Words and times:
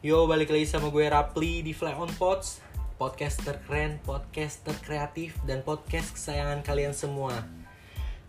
Yo, 0.00 0.24
balik 0.24 0.48
lagi 0.48 0.64
sama 0.64 0.88
gue 0.88 1.12
Rapli 1.12 1.60
di 1.60 1.76
Fly 1.76 1.92
on 1.92 2.08
Pods 2.16 2.64
Podcast 2.96 3.44
terkeren, 3.44 4.00
podcast 4.00 4.64
terkreatif, 4.64 5.36
dan 5.44 5.60
podcast 5.60 6.16
kesayangan 6.16 6.64
kalian 6.64 6.96
semua. 6.96 7.44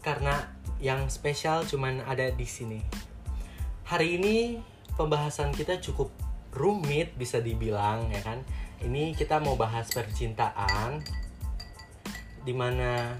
Karena 0.03 0.51
yang 0.83 1.07
spesial 1.07 1.63
cuman 1.63 2.03
ada 2.03 2.27
di 2.27 2.43
sini. 2.43 2.83
Hari 3.87 4.19
ini 4.19 4.59
pembahasan 4.99 5.55
kita 5.55 5.79
cukup 5.79 6.11
rumit 6.51 7.15
bisa 7.15 7.39
dibilang 7.39 8.11
ya 8.11 8.19
kan? 8.19 8.43
Ini 8.83 9.15
kita 9.15 9.39
mau 9.39 9.55
bahas 9.55 9.87
percintaan 9.95 10.99
Di 12.43 12.51
mana 12.51 13.15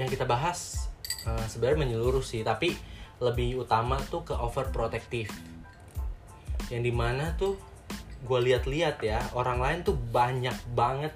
yang 0.00 0.08
kita 0.08 0.24
bahas 0.24 0.88
eh, 1.28 1.44
sebenarnya 1.44 1.84
menyeluruh 1.84 2.24
sih 2.24 2.40
Tapi 2.40 2.72
lebih 3.20 3.68
utama 3.68 4.00
tuh 4.08 4.24
ke 4.24 4.32
overprotective 4.32 5.51
yang 6.68 6.82
di 6.84 6.92
mana 6.94 7.34
tuh 7.34 7.58
gue 8.22 8.38
lihat-lihat 8.38 9.02
ya 9.02 9.18
orang 9.34 9.58
lain 9.58 9.78
tuh 9.82 9.98
banyak 9.98 10.54
banget 10.78 11.10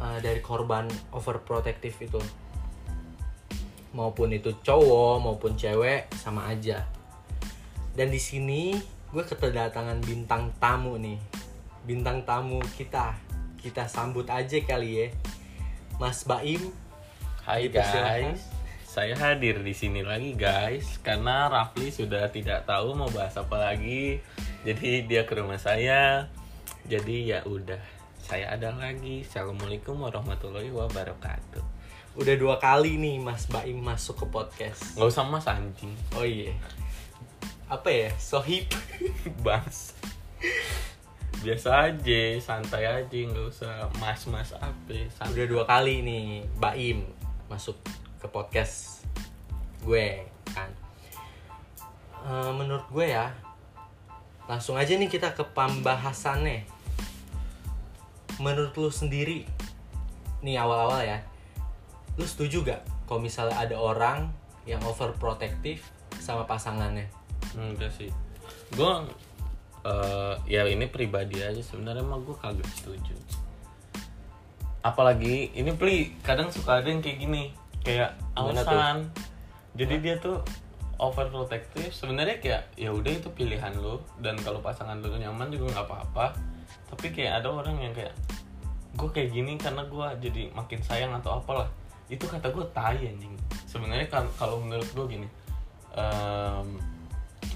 uh, 0.00 0.16
dari 0.22 0.40
korban 0.40 0.88
overprotective 1.12 1.96
itu. 2.00 2.20
Maupun 3.90 4.30
itu 4.30 4.54
cowok 4.62 5.18
maupun 5.18 5.58
cewek 5.58 6.08
sama 6.14 6.48
aja. 6.48 6.86
Dan 7.92 8.14
di 8.14 8.22
sini 8.22 8.78
gue 9.10 9.22
kedatangan 9.26 9.98
bintang 10.06 10.54
tamu 10.62 10.94
nih. 10.96 11.18
Bintang 11.84 12.22
tamu 12.22 12.62
kita. 12.78 13.18
Kita 13.60 13.84
sambut 13.90 14.24
aja 14.30 14.56
kali 14.62 14.90
ya. 14.94 15.06
Mas 16.00 16.24
Baim 16.24 16.72
Hai 17.50 17.66
guys, 17.66 18.46
saya 18.90 19.14
hadir 19.14 19.62
di 19.62 19.70
sini 19.70 20.02
lagi 20.02 20.34
guys 20.34 20.98
karena 21.06 21.46
Rafli 21.46 21.94
sudah 21.94 22.26
tidak 22.34 22.66
tahu 22.66 22.98
mau 22.98 23.06
bahas 23.14 23.38
apa 23.38 23.70
lagi. 23.70 24.18
Jadi 24.66 25.06
dia 25.06 25.22
ke 25.22 25.38
rumah 25.38 25.62
saya. 25.62 26.26
Jadi 26.90 27.30
ya 27.30 27.46
udah, 27.46 27.78
saya 28.18 28.50
ada 28.50 28.74
lagi. 28.74 29.22
Assalamualaikum 29.22 29.94
warahmatullahi 29.94 30.74
wabarakatuh. 30.74 31.78
udah 32.18 32.34
dua 32.34 32.58
kali 32.58 32.98
nih 32.98 33.22
Mas 33.22 33.46
Baim 33.46 33.78
masuk 33.86 34.18
ke 34.18 34.26
podcast 34.26 34.98
Nggak 34.98 35.14
usah 35.14 35.22
mas 35.30 35.46
anjing, 35.46 35.94
oh 36.18 36.26
iya 36.26 36.50
apa 37.70 37.86
ya 37.86 38.10
sohib 38.18 38.66
bas. 39.46 39.94
Biasa 41.46 41.94
aja, 41.94 42.22
santai 42.42 42.90
aja, 42.90 43.06
nggak 43.06 43.46
usah 43.46 43.86
mas-mas 44.02 44.50
apa. 44.58 45.06
santai. 45.14 45.30
udah 45.38 45.46
dua 45.46 45.62
kali 45.70 46.02
nih 46.02 46.42
Baim 46.58 47.06
masuk 47.46 47.78
ke 48.20 48.28
podcast 48.28 49.02
gue 49.82 50.28
kan 50.52 50.68
Eh, 52.20 52.52
menurut 52.52 52.84
gue 52.92 53.16
ya 53.16 53.32
langsung 54.44 54.76
aja 54.76 54.92
nih 54.92 55.08
kita 55.08 55.32
ke 55.32 55.40
pembahasannya 55.56 56.68
menurut 58.36 58.76
lu 58.76 58.92
sendiri 58.92 59.48
nih 60.44 60.60
awal-awal 60.60 61.00
ya 61.00 61.24
lu 62.20 62.26
setuju 62.28 62.60
gak 62.66 62.82
kalau 63.08 63.24
misalnya 63.24 63.56
ada 63.56 63.72
orang 63.80 64.28
yang 64.68 64.84
overprotective 64.84 65.80
sama 66.20 66.44
pasangannya 66.44 67.08
Enggak 67.56 67.90
sih. 67.96 68.12
Gue 68.76 68.92
eh, 69.82 70.34
ya 70.46 70.68
ini 70.68 70.86
pribadi 70.86 71.40
aja 71.40 71.58
sebenarnya 71.58 72.04
mah 72.04 72.20
gue 72.20 72.36
kagak 72.36 72.68
setuju. 72.76 73.16
Apalagi 74.84 75.50
ini 75.56 75.72
pli 75.74 76.14
kadang 76.22 76.52
suka 76.52 76.78
ada 76.78 76.86
yang 76.86 77.02
kayak 77.02 77.18
gini 77.26 77.50
kayak 77.84 78.16
alasan. 78.36 79.08
Jadi 79.76 79.94
dia 80.02 80.14
tuh 80.20 80.42
overprotective. 81.00 81.90
Sebenarnya 81.90 82.36
kayak 82.38 82.62
ya 82.76 82.92
udah 82.92 83.12
itu 83.12 83.28
pilihan 83.32 83.72
lo 83.80 84.04
dan 84.20 84.36
kalau 84.40 84.60
pasangan 84.60 85.00
lo 85.00 85.16
nyaman 85.16 85.48
juga 85.48 85.72
nggak 85.78 85.86
apa-apa. 85.88 86.36
Tapi 86.92 87.06
kayak 87.14 87.42
ada 87.44 87.48
orang 87.48 87.80
yang 87.80 87.94
kayak 87.96 88.12
gue 88.98 89.08
kayak 89.08 89.30
gini 89.32 89.54
karena 89.56 89.86
gue 89.86 90.06
jadi 90.20 90.42
makin 90.52 90.80
sayang 90.84 91.12
atau 91.16 91.40
apalah. 91.40 91.68
Itu 92.10 92.26
kata 92.28 92.52
gue 92.52 92.66
tai 92.74 93.00
anjing. 93.06 93.34
Sebenarnya 93.64 94.10
kan- 94.10 94.30
kalau 94.34 94.60
menurut 94.60 94.90
gue 94.90 95.06
gini 95.18 95.28
em, 95.94 96.68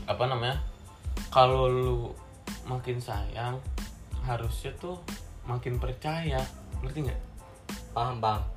apa 0.07 0.25
namanya 0.27 0.59
kalau 1.31 1.71
lu 1.71 1.99
makin 2.65 2.99
sayang 3.03 3.59
harusnya 4.25 4.73
tuh 4.81 4.97
makin 5.45 5.77
percaya. 5.77 6.41
Ngerti 6.81 7.11
nggak? 7.11 7.21
Paham 7.93 8.23
bang 8.23 8.54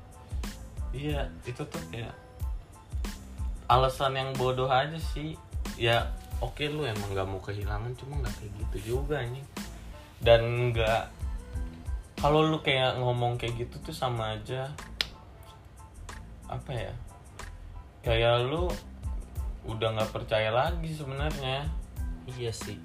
iya 0.92 1.28
itu 1.44 1.62
tuh 1.64 1.82
kayak 1.92 2.14
alasan 3.68 4.16
yang 4.16 4.30
bodoh 4.36 4.68
aja 4.68 4.96
sih. 5.14 5.36
Ya 5.78 6.10
oke 6.42 6.66
lu 6.66 6.86
emang 6.86 7.12
nggak 7.12 7.28
mau 7.28 7.40
kehilangan 7.42 7.92
cuma 7.98 8.22
nggak 8.24 8.34
kayak 8.38 8.52
gitu 8.58 8.96
juga 8.96 9.22
nih 9.22 9.44
dan 10.18 10.72
nggak 10.74 11.10
kalau 12.18 12.42
lu 12.42 12.58
kayak 12.58 12.98
ngomong 12.98 13.38
kayak 13.38 13.54
gitu 13.66 13.78
tuh 13.78 13.94
sama 13.94 14.34
aja 14.34 14.74
apa 16.50 16.72
ya 16.74 16.92
kayak 18.02 18.48
lu 18.48 18.66
udah 19.68 20.00
nggak 20.00 20.12
percaya 20.16 20.48
lagi 20.48 20.90
sebenarnya. 20.96 21.68
Iya 22.28 22.52
sih, 22.52 22.80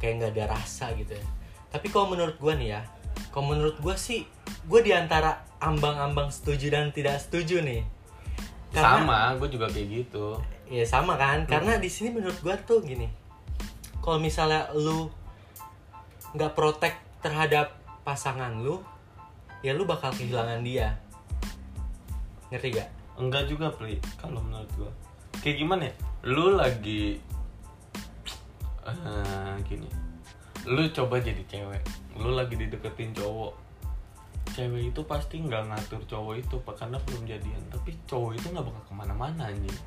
kayak 0.00 0.14
nggak 0.16 0.32
ada 0.36 0.44
rasa 0.56 0.92
gitu 0.96 1.12
ya. 1.12 1.26
Tapi 1.68 1.92
kalau 1.92 2.12
menurut 2.12 2.40
gue 2.40 2.52
nih 2.56 2.80
ya, 2.80 2.82
kalau 3.28 3.52
menurut 3.52 3.76
gue 3.80 3.96
sih, 4.00 4.24
gue 4.64 4.80
di 4.80 4.96
antara 4.96 5.44
ambang-ambang 5.62 6.28
setuju 6.34 6.74
dan 6.74 6.90
tidak 6.90 7.22
setuju 7.22 7.62
nih. 7.62 7.86
sama 8.74 9.38
gue 9.38 9.48
juga 9.52 9.70
kayak 9.70 9.88
gitu. 9.88 10.34
Iya 10.66 10.84
sama 10.88 11.14
kan, 11.14 11.46
karena 11.46 11.78
di 11.78 11.86
sini 11.86 12.10
menurut 12.10 12.34
gue 12.40 12.54
tuh 12.64 12.80
gini, 12.82 13.06
kalau 14.02 14.18
misalnya 14.18 14.72
lu 14.74 15.12
nggak 16.34 16.56
protek 16.56 16.96
terhadap 17.20 17.76
pasangan 18.02 18.58
lu, 18.58 18.82
ya 19.62 19.76
lu 19.76 19.86
bakal 19.86 20.10
kehilangan 20.10 20.64
dia. 20.64 20.98
Ngerti 22.50 22.68
gak? 22.74 22.90
enggak 23.20 23.44
juga 23.46 23.70
pli 23.70 24.00
kalau 24.18 24.40
menurut 24.40 24.68
gua. 24.74 24.90
Kayak 25.44 25.56
gimana 25.62 25.82
ya? 25.88 25.94
Lu 26.26 26.56
lagi 26.56 27.20
eh 28.82 29.54
gini. 29.68 29.88
Lu 30.66 30.82
coba 30.90 31.22
jadi 31.22 31.42
cewek. 31.46 31.82
Lu 32.18 32.34
lagi 32.34 32.58
dideketin 32.58 33.14
cowok 33.14 33.61
cewek 34.52 34.92
itu 34.92 35.00
pasti 35.04 35.40
nggak 35.40 35.62
ngatur 35.72 36.00
cowok 36.06 36.34
itu 36.38 36.56
pak. 36.62 36.74
Karena 36.76 36.98
belum 37.02 37.22
jadian. 37.24 37.62
Tapi 37.72 37.90
cowok 38.06 38.30
itu 38.36 38.46
nggak 38.52 38.64
bakal 38.68 38.82
ke 38.88 38.94
mana-mana 38.94 39.48
anjing. 39.48 39.78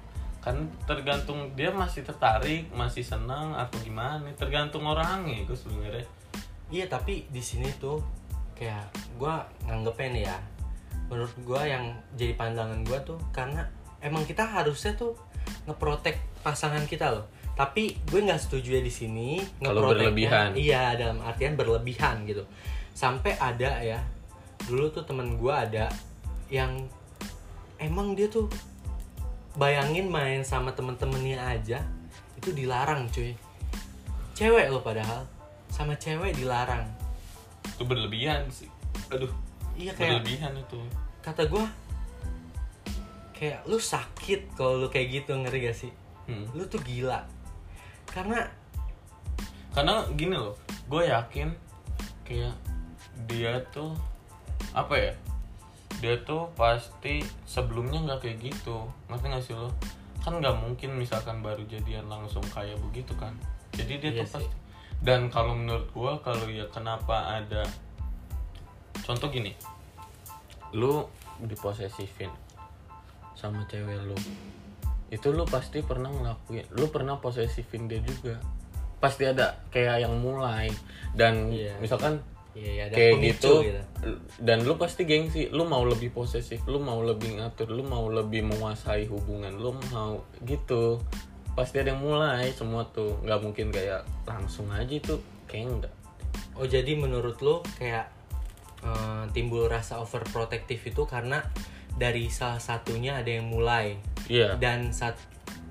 Kan 0.41 0.69
tergantung 0.85 1.53
dia 1.57 1.73
masih 1.73 2.05
tertarik 2.05 2.69
masih 2.69 3.01
senang 3.01 3.53
atau 3.53 3.77
gimana. 3.81 4.25
Tergantung 4.37 4.85
orangnya 4.85 5.41
itu 5.41 5.53
sebenarnya. 5.53 6.05
Iya 6.69 6.89
tapi 6.89 7.29
di 7.29 7.41
sini 7.41 7.69
tuh 7.77 8.01
kayak 8.57 8.87
gue 9.19 9.33
nganggepnya 9.67 10.09
nih 10.15 10.23
ya 10.31 10.37
menurut 11.05 11.35
gue 11.43 11.61
yang 11.61 11.85
jadi 12.17 12.33
pandangan 12.33 12.81
gue 12.81 12.97
tuh 13.05 13.19
karena 13.29 13.61
emang 14.01 14.25
kita 14.25 14.41
harusnya 14.41 14.97
tuh 14.97 15.13
ngeprotek 15.69 16.17
pasangan 16.41 16.81
kita 16.89 17.13
loh. 17.13 17.25
Tapi 17.53 17.95
gue 18.09 18.19
nggak 18.19 18.41
setuju 18.41 18.77
ya 18.77 18.81
di 18.81 18.89
sini 18.89 19.39
Kalau 19.61 19.93
ngeproteknya- 19.93 20.09
berlebihan. 20.11 20.49
iya 20.57 20.97
dalam 20.97 21.21
artian 21.21 21.53
berlebihan 21.53 22.25
gitu. 22.25 22.41
Sampai 22.95 23.37
ada 23.37 23.81
ya 23.81 23.99
dulu 24.65 24.89
tuh 24.89 25.03
temen 25.05 25.37
gue 25.37 25.53
ada 25.53 25.91
yang 26.49 26.87
emang 27.79 28.15
dia 28.15 28.31
tuh 28.31 28.47
bayangin 29.55 30.11
main 30.11 30.43
sama 30.43 30.75
temen-temennya 30.75 31.39
aja 31.39 31.79
itu 32.35 32.51
dilarang 32.51 33.07
cuy. 33.09 33.33
Cewek 34.35 34.67
loh 34.67 34.83
padahal 34.83 35.23
sama 35.71 35.95
cewek 35.95 36.35
dilarang. 36.35 36.85
Itu 37.75 37.87
berlebihan 37.87 38.47
sih. 38.51 38.69
Aduh 39.11 39.31
iya 39.75 39.91
kayak 39.91 40.23
berlebihan 40.23 40.55
itu. 40.55 40.79
kata 41.19 41.49
gue 41.49 41.65
kayak 43.33 43.65
lu 43.65 43.81
sakit 43.81 44.53
kalau 44.53 44.77
lu 44.77 44.87
kayak 44.87 45.23
gitu 45.23 45.33
ngeri 45.35 45.71
gak 45.71 45.77
sih? 45.77 45.91
Hmm. 46.29 46.47
lu 46.53 46.63
tuh 46.69 46.79
gila. 46.83 47.25
Karena 48.07 48.45
karena 49.75 50.07
gini 50.15 50.35
loh 50.39 50.55
gue 50.87 51.03
yakin 51.09 51.49
kayak 52.23 52.55
dia 53.27 53.59
tuh 53.73 53.91
apa 54.75 54.95
ya? 54.99 55.13
Dia 56.03 56.19
tuh 56.27 56.51
pasti 56.59 57.23
sebelumnya 57.47 58.03
nggak 58.03 58.19
kayak 58.19 58.37
gitu. 58.43 58.83
Ngerti 59.07 59.25
gak 59.31 59.43
sih 59.47 59.55
lo? 59.55 59.71
Kan 60.19 60.43
nggak 60.43 60.59
mungkin 60.59 60.99
misalkan 60.99 61.39
baru 61.39 61.63
jadian 61.65 62.11
langsung 62.11 62.43
kayak 62.51 62.75
begitu 62.91 63.15
kan. 63.15 63.31
Jadi 63.71 64.03
dia 64.03 64.11
Iya 64.11 64.27
tuh 64.27 64.43
sih. 64.43 64.43
pasti 64.43 64.65
dan 65.05 65.27
kalau 65.29 65.53
menurut 65.55 65.87
gue 65.91 66.13
kalau 66.23 66.47
ya 66.51 66.65
kenapa 66.71 67.39
ada 67.39 67.63
contoh 69.07 69.31
gini. 69.31 69.55
Lu 70.75 71.07
diposesifin 71.39 72.31
sama 73.35 73.63
cewek 73.67 74.03
lu. 74.07 74.17
Itu 75.11 75.31
lu 75.31 75.45
pasti 75.47 75.79
pernah 75.85 76.11
ngelakuin 76.11 76.67
lu 76.75 76.91
pernah 76.91 77.19
posesifin 77.19 77.87
dia 77.87 78.03
juga. 78.03 78.39
Pasti 78.99 79.27
ada 79.27 79.61
kayak 79.71 80.07
yang 80.07 80.15
mulai. 80.19 80.71
Dan 81.15 81.51
Iya. 81.53 81.77
misalkan 81.79 82.19
Iya, 82.55 82.69
iya, 82.71 82.83
ada 82.87 82.95
kayak 82.95 83.13
pemicu 83.19 83.53
gitu, 83.67 83.81
dan 84.39 84.63
lu 84.63 84.79
pasti 84.79 85.03
gengsi 85.03 85.51
lu 85.51 85.67
mau 85.67 85.83
lebih 85.83 86.15
posesif 86.15 86.63
lu 86.71 86.79
mau 86.79 87.03
lebih 87.03 87.35
ngatur 87.35 87.67
lu 87.67 87.83
mau 87.83 88.07
lebih 88.07 88.47
menguasai 88.47 89.11
hubungan 89.11 89.51
lu 89.59 89.75
mau 89.91 90.23
gitu. 90.47 91.03
Pasti 91.51 91.79
ada 91.83 91.91
yang 91.91 91.99
mulai 92.03 92.51
semua 92.55 92.87
tuh 92.95 93.19
nggak 93.27 93.39
mungkin 93.43 93.75
kayak 93.75 94.07
langsung 94.23 94.71
aja 94.71 94.91
itu 94.91 95.19
kayaknya 95.47 95.71
enggak 95.71 95.93
Oh 96.55 96.67
jadi 96.67 96.95
menurut 96.95 97.39
lo 97.43 97.59
kayak 97.75 98.07
eh, 98.83 99.23
timbul 99.35 99.67
rasa 99.67 99.99
overprotective 99.99 100.79
itu 100.79 101.03
karena 101.03 101.43
dari 101.95 102.27
salah 102.31 102.59
satunya 102.59 103.19
ada 103.19 103.31
yang 103.31 103.47
mulai. 103.51 103.99
Iya. 104.31 104.55
Dan 104.59 104.95
sat 104.95 105.19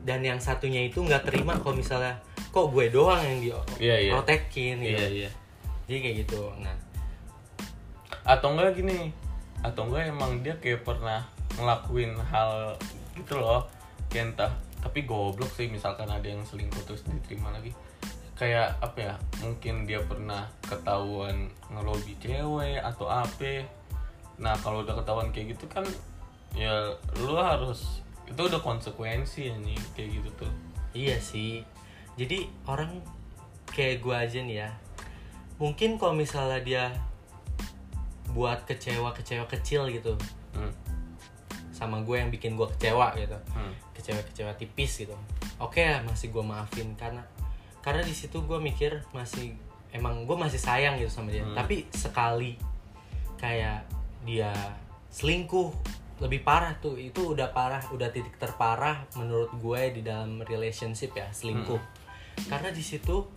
dan 0.04 0.20
yang 0.20 0.40
satunya 0.40 0.84
itu 0.84 1.00
nggak 1.00 1.24
terima 1.32 1.56
kalau 1.56 1.80
misalnya 1.80 2.20
kok 2.52 2.68
gue 2.68 2.92
doang 2.92 3.24
yang 3.24 3.38
di 3.40 3.50
Iya, 3.80 3.96
iya. 4.04 4.12
protekin 4.12 4.84
gitu. 4.84 5.00
iya 5.00 5.08
iya 5.08 5.30
Jadi 5.84 5.98
kayak 6.00 6.16
gitu. 6.26 6.40
Nah, 6.60 6.76
atau 8.24 8.56
enggak 8.56 8.80
gini 8.80 9.12
atau 9.64 9.88
enggak 9.88 10.12
emang 10.12 10.40
dia 10.40 10.56
kayak 10.60 10.84
pernah 10.84 11.24
ngelakuin 11.56 12.16
hal 12.28 12.76
gitu 13.16 13.40
loh 13.40 13.64
kayak 14.10 14.34
entah 14.34 14.52
tapi 14.80 15.08
goblok 15.08 15.48
sih 15.56 15.70
misalkan 15.72 16.08
ada 16.10 16.24
yang 16.24 16.44
selingkuh 16.44 16.84
terus 16.84 17.04
diterima 17.08 17.48
lagi 17.54 17.72
kayak 18.36 18.76
apa 18.82 18.98
ya 18.98 19.14
mungkin 19.40 19.88
dia 19.88 20.02
pernah 20.04 20.44
ketahuan 20.66 21.48
ngelobi 21.72 22.18
cewek 22.20 22.82
atau 22.82 23.08
apa 23.08 23.64
nah 24.36 24.52
kalau 24.60 24.82
udah 24.84 24.98
ketahuan 25.00 25.30
kayak 25.32 25.56
gitu 25.56 25.64
kan 25.70 25.86
ya 26.52 26.92
lu 27.22 27.38
harus 27.38 28.04
itu 28.28 28.40
udah 28.40 28.60
konsekuensi 28.60 29.52
nih 29.62 29.80
kayak 29.96 30.20
gitu 30.20 30.30
tuh 30.44 30.52
iya 30.94 31.18
sih. 31.18 31.66
Jadi 32.14 32.46
orang 32.70 33.02
kayak 33.74 34.00
gue 34.00 34.14
aja 34.14 34.38
nih 34.40 34.56
ya. 34.64 34.70
Mungkin 35.60 35.96
kalau 35.96 36.14
misalnya 36.18 36.60
dia 36.60 36.84
buat 38.34 38.66
kecewa-kecewa 38.66 39.46
kecil 39.46 39.86
gitu 39.94 40.18
hmm. 40.58 40.72
sama 41.70 42.02
gue 42.02 42.18
yang 42.18 42.34
bikin 42.34 42.58
gue 42.58 42.66
kecewa 42.74 43.14
gitu. 43.14 43.38
Hmm. 43.54 43.70
kecewa-kecewa 43.94 44.52
tipis 44.58 45.06
gitu 45.06 45.14
oke 45.62 45.78
lah 45.78 46.02
masih 46.02 46.34
gue 46.34 46.42
maafin 46.42 46.98
karena 46.98 47.22
karena 47.78 48.02
di 48.02 48.10
situ 48.10 48.42
gue 48.42 48.58
mikir 48.58 49.06
masih 49.14 49.54
emang 49.94 50.26
gue 50.26 50.34
masih 50.34 50.58
sayang 50.58 50.98
gitu 50.98 51.08
sama 51.14 51.30
dia 51.30 51.46
Hmm. 51.46 51.54
tapi 51.54 51.86
sekali 51.94 52.58
kayak 53.38 53.86
dia 54.26 54.50
selingkuh 55.14 55.70
lebih 56.18 56.42
parah 56.42 56.74
tuh 56.82 56.98
itu 56.98 57.34
udah 57.34 57.54
parah 57.54 57.82
udah 57.94 58.10
titik 58.10 58.34
terparah 58.38 59.06
menurut 59.14 59.50
gue 59.62 59.82
di 59.94 60.02
dalam 60.02 60.42
relationship 60.42 61.14
ya 61.14 61.30
selingkuh 61.30 61.78
karena 62.50 62.74
di 62.74 62.82
situ 62.82 63.30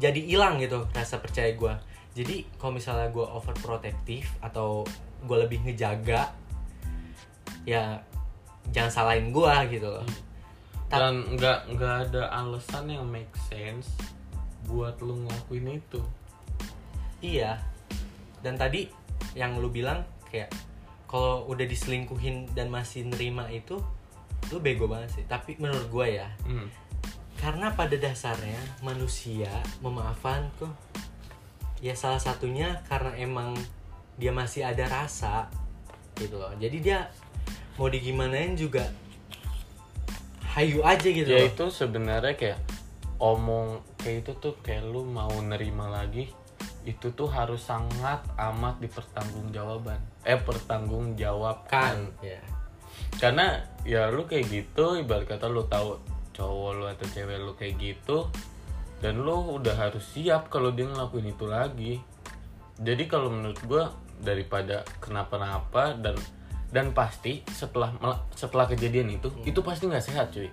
jadi 0.00 0.20
hilang 0.24 0.56
gitu 0.58 0.88
rasa 0.96 1.20
percaya 1.20 1.52
gue 1.52 1.74
jadi 2.16 2.42
kalau 2.58 2.74
misalnya 2.74 3.12
gue 3.14 3.22
overprotective 3.22 4.26
atau 4.42 4.82
gue 5.22 5.36
lebih 5.36 5.62
ngejaga 5.62 6.32
ya 7.68 8.02
jangan 8.74 8.90
salahin 8.90 9.30
gue 9.34 9.54
gitu 9.70 9.88
loh. 9.88 10.06
Ta- 10.90 10.98
dan 10.98 11.22
nggak 11.38 11.58
nggak 11.76 11.94
ada 12.10 12.22
alasan 12.34 12.90
yang 12.90 13.06
make 13.06 13.30
sense 13.50 13.90
buat 14.66 14.98
lu 15.02 15.26
ngelakuin 15.26 15.78
itu. 15.78 16.02
Iya. 17.22 17.58
Dan 18.40 18.56
tadi 18.56 18.88
yang 19.36 19.58
lu 19.60 19.70
bilang 19.70 20.02
kayak 20.30 20.50
kalau 21.06 21.46
udah 21.50 21.66
diselingkuhin 21.66 22.50
dan 22.54 22.70
masih 22.70 23.06
nerima 23.06 23.46
itu 23.50 23.78
lu 24.50 24.58
bego 24.58 24.90
banget 24.90 25.20
sih. 25.20 25.24
Tapi 25.26 25.58
menurut 25.62 25.86
gue 25.90 26.06
ya 26.18 26.28
hmm. 26.46 26.66
Karena 27.40 27.72
pada 27.72 27.96
dasarnya 27.96 28.60
manusia 28.84 29.48
memaafkan 29.80 30.44
kok. 30.60 30.76
Ya 31.80 31.96
salah 31.96 32.20
satunya 32.20 32.84
karena 32.84 33.16
emang 33.16 33.56
dia 34.20 34.28
masih 34.30 34.68
ada 34.68 34.84
rasa 34.84 35.48
gitu 36.20 36.36
loh. 36.36 36.52
Jadi 36.60 36.84
dia 36.84 37.08
mau 37.80 37.88
digimanain 37.88 38.52
juga 38.52 38.92
hayu 40.52 40.84
aja 40.84 41.08
gitu 41.08 41.24
ya 41.24 41.46
loh. 41.46 41.48
itu 41.48 41.64
sebenarnya 41.72 42.36
kayak 42.36 42.60
omong 43.16 43.80
kayak 43.96 44.28
itu 44.28 44.32
tuh 44.36 44.54
kayak 44.60 44.84
lu 44.84 45.08
mau 45.08 45.32
nerima 45.40 45.88
lagi 45.88 46.28
itu 46.84 47.12
tuh 47.12 47.28
harus 47.28 47.64
sangat 47.64 48.20
amat 48.36 48.80
dipertanggungjawaban 48.84 50.00
eh 50.28 50.36
pertanggungjawabkan. 50.36 51.96
Kan 52.12 52.20
ya 52.20 52.40
karena 53.16 53.64
ya 53.88 54.12
lu 54.12 54.28
kayak 54.28 54.48
gitu 54.52 55.00
ibarat 55.00 55.24
kata 55.24 55.48
lu 55.48 55.64
tahu 55.64 55.96
cowok 56.40 56.70
lu 56.80 56.84
atau 56.88 57.06
cewek 57.12 57.36
lu 57.36 57.52
kayak 57.52 57.76
gitu 57.76 58.24
dan 59.04 59.20
lu 59.20 59.60
udah 59.60 59.76
harus 59.76 60.04
siap 60.04 60.48
kalau 60.48 60.72
dia 60.72 60.88
ngelakuin 60.88 61.32
itu 61.32 61.44
lagi. 61.44 61.94
Jadi 62.80 63.04
kalau 63.08 63.28
menurut 63.28 63.60
gua 63.68 63.92
daripada 64.20 64.84
kenapa-napa 65.00 65.96
dan 66.00 66.16
dan 66.72 66.92
pasti 66.96 67.44
setelah 67.48 67.92
setelah 68.32 68.64
kejadian 68.68 69.12
itu 69.20 69.28
itu 69.44 69.60
pasti 69.60 69.84
nggak 69.88 70.04
sehat 70.04 70.32
cuy. 70.32 70.48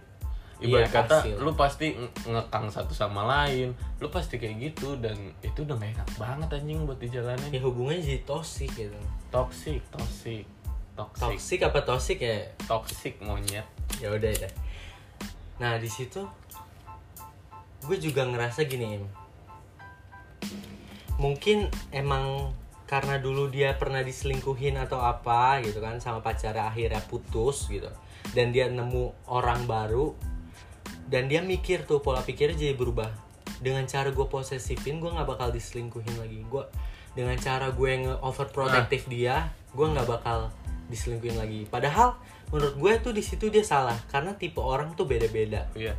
Ibarat 0.57 0.89
Iya, 0.89 0.89
kata 0.89 1.15
pasti. 1.21 1.29
lah. 1.29 1.39
lu 1.45 1.51
pasti 1.53 1.87
nge- 1.93 2.13
ngekang 2.33 2.67
satu 2.73 2.89
sama 2.97 3.21
lain 3.29 3.77
lu 4.01 4.09
pasti 4.09 4.41
kayak 4.41 4.57
gitu 4.57 4.97
dan 4.97 5.13
itu 5.45 5.61
udah 5.61 5.77
gak 5.77 5.93
enak 5.93 6.09
banget 6.17 6.49
anjing 6.57 6.81
buat 6.89 6.97
dijalanin. 6.97 7.53
Ya 7.53 7.61
hubungannya 7.61 8.01
jadi 8.01 8.21
toxic 8.25 8.71
gitu. 8.73 8.97
Toxic 9.29 9.85
toxic 9.93 10.49
toxic. 10.97 11.21
Toxic 11.21 11.59
apa 11.61 11.79
toxic 11.85 12.17
ya? 12.17 12.41
Toxic 12.65 13.21
monyet. 13.21 13.69
Ya 14.01 14.09
udah 14.09 14.33
ya 14.33 14.49
nah 15.57 15.77
di 15.77 15.89
situ 15.89 16.25
gue 17.85 17.97
juga 17.97 18.25
ngerasa 18.25 18.65
gini 18.65 18.97
Im. 18.97 19.05
mungkin 21.17 21.69
emang 21.89 22.53
karena 22.87 23.19
dulu 23.19 23.51
dia 23.51 23.75
pernah 23.75 23.99
diselingkuhin 23.99 24.79
atau 24.79 25.03
apa 25.03 25.59
gitu 25.65 25.83
kan 25.83 25.99
sama 25.99 26.23
pacarnya 26.23 26.71
akhirnya 26.71 27.03
putus 27.05 27.67
gitu 27.67 27.89
dan 28.31 28.55
dia 28.55 28.71
nemu 28.71 29.27
orang 29.27 29.67
baru 29.67 30.15
dan 31.07 31.31
dia 31.31 31.39
mikir 31.39 31.87
tuh 31.87 32.03
pola 32.03 32.19
pikirnya 32.19 32.59
jadi 32.59 32.75
berubah. 32.75 33.09
Dengan 33.63 33.87
cara 33.87 34.11
gue 34.11 34.27
posesifin 34.27 34.99
gue 34.99 35.07
nggak 35.07 35.25
bakal 35.25 35.49
diselingkuhin 35.49 36.19
lagi. 36.19 36.43
Gue 36.45 36.67
dengan 37.15 37.33
cara 37.39 37.73
gue 37.73 37.91
nge 38.05 38.13
overprotective 38.21 39.09
dia 39.09 39.49
gue 39.73 39.87
nggak 39.89 40.05
bakal 40.05 40.53
diselingkuhin 40.87 41.37
lagi. 41.37 41.63
Padahal 41.67 42.19
menurut 42.51 42.75
gue 42.79 42.93
tuh 43.03 43.13
di 43.13 43.23
situ 43.23 43.51
dia 43.51 43.63
salah 43.63 43.95
karena 44.11 44.35
tipe 44.35 44.59
orang 44.59 44.95
tuh 44.95 45.07
beda-beda. 45.07 45.67
Iya. 45.75 45.93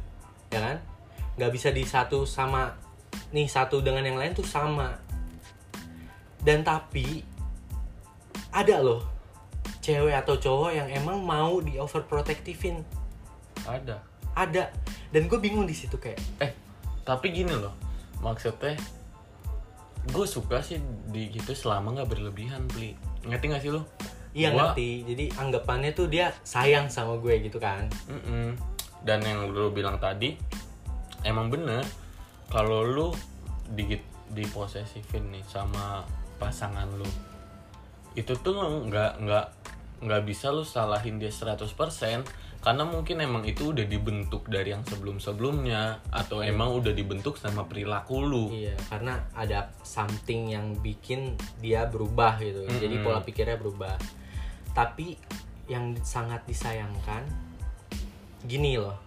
Ya 0.53 0.59
kan? 0.59 0.77
Nggak 1.37 1.51
bisa 1.55 1.69
di 1.71 1.85
satu 1.85 2.25
sama 2.25 2.75
nih 3.33 3.49
satu 3.49 3.81
dengan 3.85 4.05
yang 4.05 4.19
lain 4.21 4.33
tuh 4.33 4.47
sama. 4.47 4.97
Dan 6.41 6.65
tapi 6.65 7.23
ada 8.53 8.81
loh 8.81 9.05
cewek 9.85 10.17
atau 10.17 10.37
cowok 10.37 10.71
yang 10.73 10.89
emang 10.93 11.21
mau 11.21 11.61
di 11.61 11.77
overprotectivein. 11.77 12.85
Ada. 13.69 14.01
Ada. 14.37 14.73
Dan 15.13 15.29
gue 15.29 15.39
bingung 15.41 15.65
di 15.65 15.77
situ 15.77 15.97
kayak 15.97 16.21
eh 16.41 16.53
tapi 17.09 17.33
gini 17.33 17.57
loh 17.57 17.73
maksudnya 18.21 18.77
gue 20.13 20.27
suka 20.29 20.61
sih 20.61 20.77
di 21.09 21.33
gitu 21.33 21.57
selama 21.57 21.97
nggak 21.97 22.09
berlebihan 22.13 22.69
beli 22.69 22.93
ngerti 23.25 23.45
gak 23.49 23.63
sih 23.65 23.73
lo 23.73 23.89
iya 24.37 24.53
Gua- 24.53 24.73
ngerti. 24.73 25.05
Jadi 25.09 25.25
anggapannya 25.37 25.91
tuh 25.97 26.07
dia 26.11 26.33
sayang 26.45 26.89
sama 26.89 27.17
gue 27.21 27.35
gitu 27.45 27.59
kan. 27.61 27.89
Mm-mm. 28.09 28.57
dan 28.99 29.23
yang 29.23 29.47
lu 29.55 29.71
bilang 29.71 29.95
tadi 30.03 30.35
emang 31.23 31.55
bener 31.55 31.87
kalau 32.51 32.83
lu 32.83 33.15
di 33.71 33.95
diposesifin 34.35 35.31
nih 35.31 35.45
sama 35.47 36.03
pasangan 36.43 36.91
lu. 36.99 37.07
Itu 38.19 38.35
tuh 38.43 38.59
nggak 38.91 39.13
nggak 39.23 39.47
nggak 40.03 40.23
bisa 40.27 40.51
lu 40.51 40.67
salahin 40.67 41.19
dia 41.23 41.31
100% 41.31 41.63
karena 42.59 42.83
mungkin 42.83 43.23
emang 43.23 43.47
itu 43.47 43.71
udah 43.71 43.87
dibentuk 43.87 44.51
dari 44.51 44.75
yang 44.75 44.83
sebelum-sebelumnya 44.83 46.11
atau 46.11 46.43
emang 46.43 46.75
udah 46.75 46.91
dibentuk 46.91 47.39
sama 47.39 47.63
perilaku 47.71 48.19
lu. 48.19 48.51
Iya 48.51 48.75
karena 48.91 49.23
ada 49.31 49.71
something 49.87 50.51
yang 50.51 50.75
bikin 50.83 51.39
dia 51.63 51.87
berubah 51.87 52.43
gitu. 52.43 52.67
Jadi 52.67 52.99
Mm-mm. 52.99 53.07
pola 53.07 53.23
pikirnya 53.23 53.57
berubah. 53.63 53.95
Tapi 54.75 55.15
yang 55.71 55.95
sangat 56.03 56.43
disayangkan 56.51 57.23
gini 58.43 58.75
loh. 58.75 58.99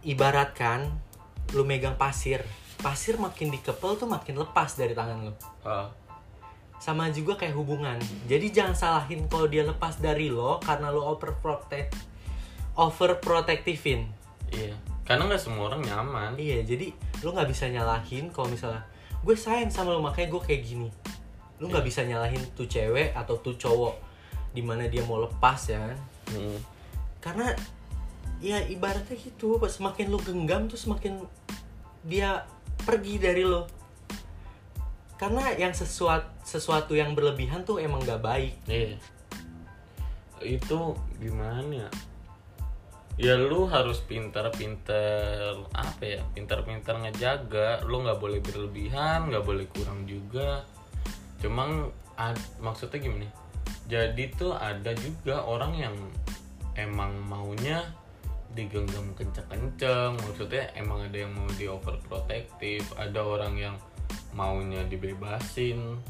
Ibaratkan 0.00 0.88
lu 1.52 1.68
megang 1.68 2.00
pasir. 2.00 2.40
Pasir 2.80 3.20
makin 3.20 3.52
dikepel 3.52 4.00
tuh 4.00 4.08
makin 4.08 4.40
lepas 4.40 4.72
dari 4.80 4.96
tangan 4.96 5.28
lu. 5.28 5.32
Ah, 5.64 5.92
sama 6.80 7.08
juga 7.12 7.36
kayak 7.36 7.56
hubungan. 7.56 7.96
Jadi 8.28 8.48
jangan 8.48 8.76
salahin 8.76 9.28
kalau 9.28 9.48
dia 9.48 9.64
lepas 9.64 10.00
dari 10.00 10.28
lo 10.32 10.56
karena 10.60 10.88
lo 10.88 11.04
overprotect 11.16 12.13
overprotectivein 12.74 14.10
iya 14.52 14.74
karena 15.04 15.28
nggak 15.28 15.40
semua 15.40 15.68
orang 15.68 15.84
nyaman. 15.84 16.32
Iya 16.40 16.64
jadi 16.64 16.88
lo 17.20 17.36
nggak 17.36 17.48
bisa 17.52 17.68
nyalahin 17.68 18.32
kalau 18.32 18.48
misalnya 18.48 18.82
gue 19.20 19.36
sayang 19.36 19.68
sama 19.68 19.92
lo 19.92 20.00
makanya 20.00 20.32
gue 20.32 20.42
kayak 20.42 20.62
gini. 20.64 20.88
Lo 21.60 21.68
nggak 21.68 21.84
bisa 21.84 22.04
nyalahin 22.08 22.40
tuh 22.56 22.64
cewek 22.64 23.12
atau 23.12 23.36
tuh 23.40 23.54
cowok 23.60 23.94
di 24.56 24.64
mana 24.64 24.88
dia 24.88 25.04
mau 25.04 25.20
lepas 25.20 25.60
ya 25.68 25.78
kan? 25.80 25.98
Mm. 26.24 26.56
karena 27.20 27.52
ya 28.40 28.64
ibaratnya 28.64 29.12
gitu 29.12 29.60
pas 29.60 29.68
semakin 29.68 30.08
lu 30.08 30.16
genggam 30.24 30.72
tuh 30.72 30.80
semakin 30.80 31.20
dia 32.00 32.48
pergi 32.80 33.20
dari 33.20 33.44
lo 33.44 33.68
karena 35.20 35.52
yang 35.56 35.76
sesuatu 35.76 36.28
sesuatu 36.48 36.96
yang 36.96 37.12
berlebihan 37.12 37.64
tuh 37.64 37.76
emang 37.80 38.04
gak 38.04 38.20
baik. 38.24 38.56
Iya. 38.68 38.96
Itu 40.40 40.96
gimana 41.20 41.88
ya? 41.88 41.88
Ya 43.14 43.38
lu 43.38 43.70
harus 43.70 44.02
pintar-pintar 44.02 45.54
apa 45.70 46.02
ya 46.02 46.20
pintar-pintar 46.34 46.98
ngejaga. 46.98 47.86
Lu 47.86 48.02
nggak 48.02 48.18
boleh 48.18 48.40
berlebihan 48.42 49.30
nggak 49.30 49.44
boleh 49.46 49.66
kurang 49.70 50.06
juga. 50.06 50.66
Cuman 51.38 51.90
ad- 52.18 52.50
maksudnya 52.58 52.98
gimana? 52.98 53.28
Jadi 53.86 54.32
tuh 54.34 54.56
ada 54.56 54.96
juga 54.98 55.44
orang 55.46 55.72
yang 55.78 55.96
emang 56.74 57.14
maunya 57.30 57.86
digenggam 58.54 59.14
kenceng-kenceng. 59.14 60.18
Maksudnya 60.18 60.74
emang 60.74 61.06
ada 61.06 61.16
yang 61.22 61.30
mau 61.34 61.46
di 61.54 61.70
overprotective 61.70 62.86
ada 62.98 63.22
orang 63.22 63.54
yang 63.54 63.76
maunya 64.34 64.82
dibebasin 64.90 66.02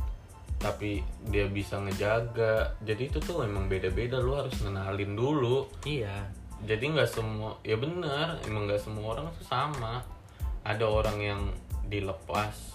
tapi 0.57 1.05
dia 1.29 1.45
bisa 1.53 1.77
ngejaga. 1.77 2.73
Jadi 2.81 3.13
itu 3.13 3.21
tuh 3.21 3.45
emang 3.45 3.69
beda-beda 3.69 4.17
lu 4.17 4.41
harus 4.41 4.57
ngenalin 4.65 5.13
dulu. 5.13 5.69
Iya 5.85 6.44
jadi 6.65 6.85
nggak 6.91 7.11
semua 7.11 7.57
ya 7.63 7.77
benar 7.77 8.41
emang 8.45 8.67
nggak 8.67 8.81
semua 8.81 9.15
orang 9.15 9.29
tuh 9.37 9.47
sama 9.47 10.01
ada 10.65 10.85
orang 10.85 11.19
yang 11.21 11.43
dilepas 11.87 12.75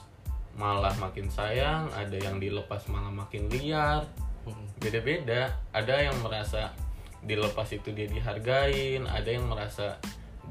malah 0.54 0.94
makin 0.98 1.28
sayang 1.28 1.90
ada 1.94 2.14
yang 2.14 2.38
dilepas 2.38 2.86
malah 2.88 3.12
makin 3.12 3.50
liar 3.50 4.06
Mm. 4.40 4.66
beda-beda 4.80 5.52
ada 5.76 6.00
yang 6.00 6.16
merasa 6.24 6.72
dilepas 7.20 7.68
itu 7.76 7.92
dia 7.92 8.08
dihargain 8.08 9.04
ada 9.04 9.28
yang 9.28 9.46
merasa 9.46 10.00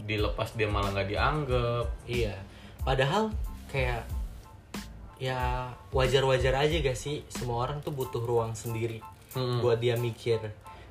dilepas 0.05 0.53
dia 0.53 0.69
malah 0.69 0.93
nggak 0.93 1.09
dianggap 1.09 1.87
Iya. 2.05 2.37
Padahal 2.85 3.33
kayak 3.73 4.05
ya 5.19 5.73
wajar-wajar 5.91 6.55
aja 6.55 6.79
gak 6.79 6.95
sih 6.95 7.25
semua 7.33 7.67
orang 7.67 7.81
tuh 7.83 7.91
butuh 7.91 8.23
ruang 8.23 8.55
sendiri 8.55 9.01
Hmm. 9.33 9.61
buat 9.61 9.81
dia 9.81 9.97
mikir. 9.97 10.39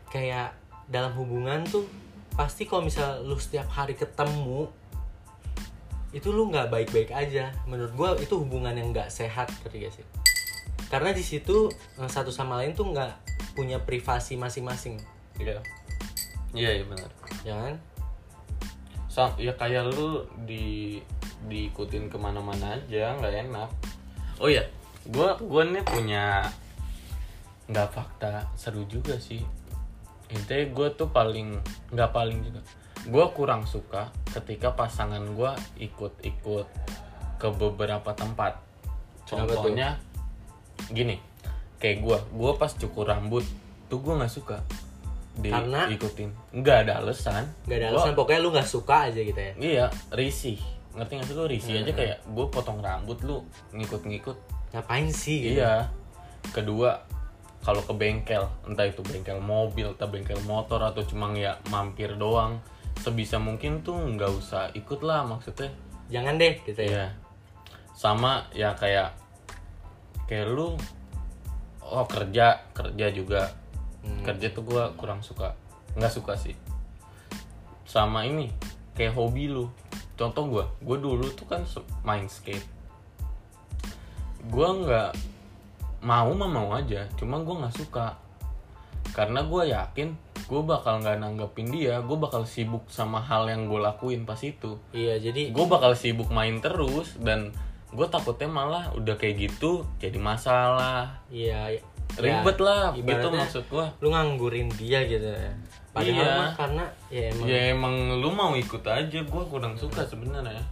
Kayak 0.09 0.57
dalam 0.89 1.13
hubungan 1.15 1.63
tuh 1.65 1.85
pasti 2.37 2.69
kalau 2.69 2.85
misal 2.85 3.25
lu 3.25 3.35
setiap 3.41 3.65
hari 3.73 3.97
ketemu 3.97 4.69
itu 6.15 6.29
lu 6.31 6.47
nggak 6.47 6.69
baik-baik 6.71 7.11
aja. 7.11 7.51
Menurut 7.65 7.91
gua 7.97 8.09
itu 8.15 8.37
hubungan 8.37 8.71
yang 8.71 8.93
nggak 8.93 9.11
sehat 9.11 9.49
ngerti 9.65 9.77
gak 9.83 9.93
sih? 9.97 10.05
Karena 10.87 11.11
di 11.11 11.25
situ 11.25 11.67
eh, 11.99 12.07
satu 12.07 12.29
sama 12.29 12.61
lain 12.61 12.77
tuh 12.77 12.87
nggak 12.93 13.11
punya 13.57 13.81
privasi 13.81 14.37
masing-masing, 14.37 15.01
iya 15.41 15.57
iya 16.53 16.69
iya 16.77 16.85
benar 16.85 17.09
ya 17.41 17.53
kan? 17.57 17.75
Sa- 19.09 19.37
ya 19.41 19.57
kayak 19.57 19.89
lu 19.97 20.29
di 20.45 21.01
diikutin 21.49 22.09
ke 22.09 22.17
mana-mana 22.17 22.77
aja 22.77 23.17
nggak 23.17 23.49
enak 23.49 23.69
oh 24.41 24.49
ya 24.49 24.65
gua 25.09 25.37
gua 25.39 25.63
nih 25.65 25.85
punya 25.85 26.45
nggak 27.69 27.89
fakta 27.93 28.47
seru 28.57 28.83
juga 28.89 29.15
sih 29.17 29.41
intinya 30.27 30.65
gue 30.67 30.87
tuh 30.93 31.07
paling 31.07 31.55
nggak 31.89 32.11
paling 32.11 32.39
juga 32.41 32.61
gue 33.03 33.25
kurang 33.31 33.63
suka 33.63 34.11
ketika 34.29 34.73
pasangan 34.73 35.23
gue 35.23 35.51
ikut-ikut 35.79 36.67
ke 37.37 37.47
beberapa 37.53 38.11
tempat 38.11 38.59
contohnya 39.23 39.95
gini 40.87 41.19
kayak 41.77 42.01
gue 42.01 42.17
gue 42.33 42.51
pas 42.55 42.71
cukur 42.71 43.05
rambut 43.05 43.45
tuh 43.87 43.99
gue 43.99 44.13
nggak 44.13 44.33
suka 44.33 44.59
Karena? 45.37 45.85
diikutin 45.85 46.33
nggak 46.51 46.77
ada 46.83 46.93
alasan 46.99 47.45
Gak 47.63 47.77
ada 47.77 47.87
Gua- 47.93 48.01
alasan 48.03 48.13
pokoknya 48.17 48.39
lu 48.41 48.49
nggak 48.49 48.65
suka 48.65 49.05
aja 49.05 49.21
gitu 49.21 49.37
ya. 49.37 49.53
Iya, 49.53 49.85
risih. 50.09 50.57
Ngerti 50.97 51.13
gak 51.13 51.27
sih 51.29 51.35
lu 51.37 51.45
risih 51.45 51.73
Hmm. 51.77 51.81
aja 51.85 51.91
kayak 51.93 52.17
gue 52.25 52.45
potong 52.49 52.81
rambut 52.81 53.21
lu 53.21 53.45
ngikut-ngikut. 53.69 54.33
Ngapain 54.73 55.05
sih? 55.13 55.37
gitu? 55.45 55.61
Iya. 55.61 55.93
Kedua, 56.49 57.05
kalau 57.67 57.83
ke 57.83 57.91
bengkel, 57.91 58.47
entah 58.63 58.87
itu 58.87 59.03
bengkel 59.03 59.43
mobil, 59.43 59.91
atau 59.91 60.07
bengkel 60.07 60.39
motor 60.47 60.79
atau 60.79 61.03
cuma 61.03 61.35
ya 61.35 61.59
mampir 61.67 62.15
doang, 62.15 62.63
sebisa 63.03 63.43
mungkin 63.43 63.83
tuh 63.83 63.99
nggak 63.99 64.31
usah 64.39 64.71
ikut 64.71 65.03
lah 65.03 65.27
maksudnya. 65.27 65.75
Jangan 66.07 66.39
deh 66.39 66.63
gitu 66.63 66.79
ya. 66.79 66.87
Iya. 66.87 67.05
Sama 67.91 68.47
ya 68.55 68.71
kayak 68.71 69.19
kayak 70.31 70.47
lu 70.47 70.79
oh 71.83 72.07
kerja, 72.07 72.71
kerja 72.71 73.11
juga. 73.11 73.51
Hmm. 73.99 74.23
Kerja 74.23 74.47
tuh 74.55 74.63
gua 74.63 74.95
kurang 74.95 75.19
suka. 75.19 75.51
nggak 75.99 76.13
suka 76.15 76.39
sih. 76.39 76.55
Sama 77.83 78.23
ini 78.23 78.47
kayak 78.95 79.11
hobi 79.11 79.51
lu. 79.51 79.67
Contoh 80.15 80.47
gua, 80.47 80.71
gua 80.79 80.95
dulu 81.03 81.35
tuh 81.35 81.43
kan 81.43 81.67
main 82.07 82.31
skate. 82.31 82.63
Gua 84.47 84.71
nggak 84.71 85.11
mau 85.99 86.29
mah 86.31 86.47
mau 86.47 86.69
aja, 86.71 87.05
cuma 87.15 87.41
gua 87.41 87.65
nggak 87.65 87.75
suka. 87.75 88.17
Karena 89.11 89.41
gua 89.41 89.63
yakin 89.63 90.13
gue 90.47 90.61
bakal 90.63 91.03
nggak 91.03 91.19
nanggepin 91.19 91.67
dia, 91.67 91.99
gue 91.99 92.15
bakal 92.15 92.47
sibuk 92.47 92.87
sama 92.87 93.19
hal 93.19 93.51
yang 93.51 93.67
gue 93.67 93.75
lakuin 93.75 94.23
pas 94.23 94.39
itu 94.39 94.79
Iya, 94.95 95.19
jadi 95.19 95.51
gue 95.51 95.65
bakal 95.67 95.91
sibuk 95.91 96.31
main 96.31 96.63
terus 96.63 97.19
dan 97.19 97.51
gue 97.91 98.07
takutnya 98.07 98.47
malah 98.47 98.87
udah 98.95 99.19
kayak 99.19 99.47
gitu 99.47 99.83
jadi 99.99 100.15
masalah 100.15 101.19
iya 101.27 101.67
ya, 101.75 101.81
ribet 102.15 102.59
lah 102.63 102.95
gitu 102.95 103.27
maksud 103.27 103.63
gue 103.67 103.85
lu 103.99 104.07
nganggurin 104.11 104.71
dia 104.71 105.03
gitu 105.03 105.27
ya. 105.27 105.51
Padahal 105.91 106.15
Iya. 106.15 106.31
mah 106.39 106.51
karena 106.55 106.83
ya 107.11 107.23
emang 107.27 107.43
ya 107.47 107.59
emang 107.75 107.95
lu 108.23 108.29
mau 108.31 108.51
ikut 108.55 108.83
aja 108.87 109.19
gue 109.19 109.43
kurang 109.51 109.75
suka 109.75 110.07
sebenarnya 110.07 110.63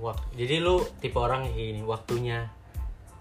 wak- 0.00 0.32
jadi 0.32 0.64
lu 0.64 0.80
tipe 0.96 1.20
orang 1.20 1.44
gini, 1.52 1.84
waktunya 1.84 2.48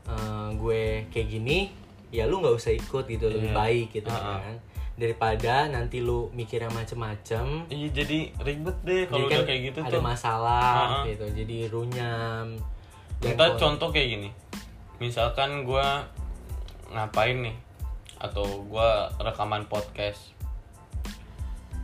eh, 0.03 0.48
gue 0.53 0.81
kayak 1.08 1.27
gini, 1.29 1.70
ya 2.10 2.25
lu 2.25 2.39
nggak 2.39 2.55
usah 2.55 2.72
ikut 2.72 3.05
gitu, 3.05 3.25
lebih 3.27 3.50
Iya. 3.50 3.58
baik 3.58 3.88
gitu 3.91 4.08
Ah, 4.08 4.17
ah. 4.17 4.39
kan. 4.39 4.58
Daripada 4.93 5.53
nanti 5.67 5.98
lu 5.98 6.29
mikir 6.31 6.62
yang 6.62 6.72
macem-macem, 6.72 7.65
iya 7.67 7.88
jadi 7.89 8.20
ribet 8.38 8.77
deh 8.81 9.03
kalau 9.05 9.17
jadi 9.20 9.27
udah 9.27 9.38
kan 9.38 9.48
kayak 9.48 9.62
gitu 9.65 9.79
ada 9.81 9.89
tuh 9.89 10.03
masalah 10.03 10.70
Ah, 10.72 10.89
ah. 10.93 11.03
gitu, 11.05 11.25
jadi 11.31 11.58
runyam. 11.67 12.48
Kalau- 13.22 13.53
contoh 13.55 13.89
kayak 13.89 14.10
gini 14.12 14.29
misalkan 14.98 15.62
gue 15.62 15.88
ngapain 16.91 17.38
nih 17.39 17.58
atau 18.17 18.46
gue 18.62 18.89
rekaman 19.17 19.65
podcast 19.65 20.29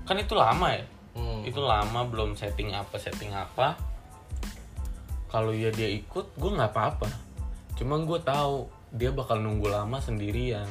kan 0.03 0.13
itu 0.15 0.33
lama 0.33 0.69
ya 0.69 0.85
Hmm. 1.13 1.41
itu 1.41 1.57
lama 1.57 2.05
belum 2.05 2.33
setting 2.33 2.69
apa 2.71 2.93
setting 2.95 3.33
apa 3.33 3.73
kalau 5.27 5.49
ya 5.49 5.69
dia 5.69 5.89
ikut 5.89 6.29
gue 6.31 6.51
nggak 6.51 6.69
apa-apa 6.69 7.09
cuma 7.77 7.95
gue 7.99 8.19
tahu 8.19 8.65
dia 8.89 9.09
bakal 9.09 9.37
nunggu 9.37 9.69
lama 9.69 9.97
sendirian 9.97 10.65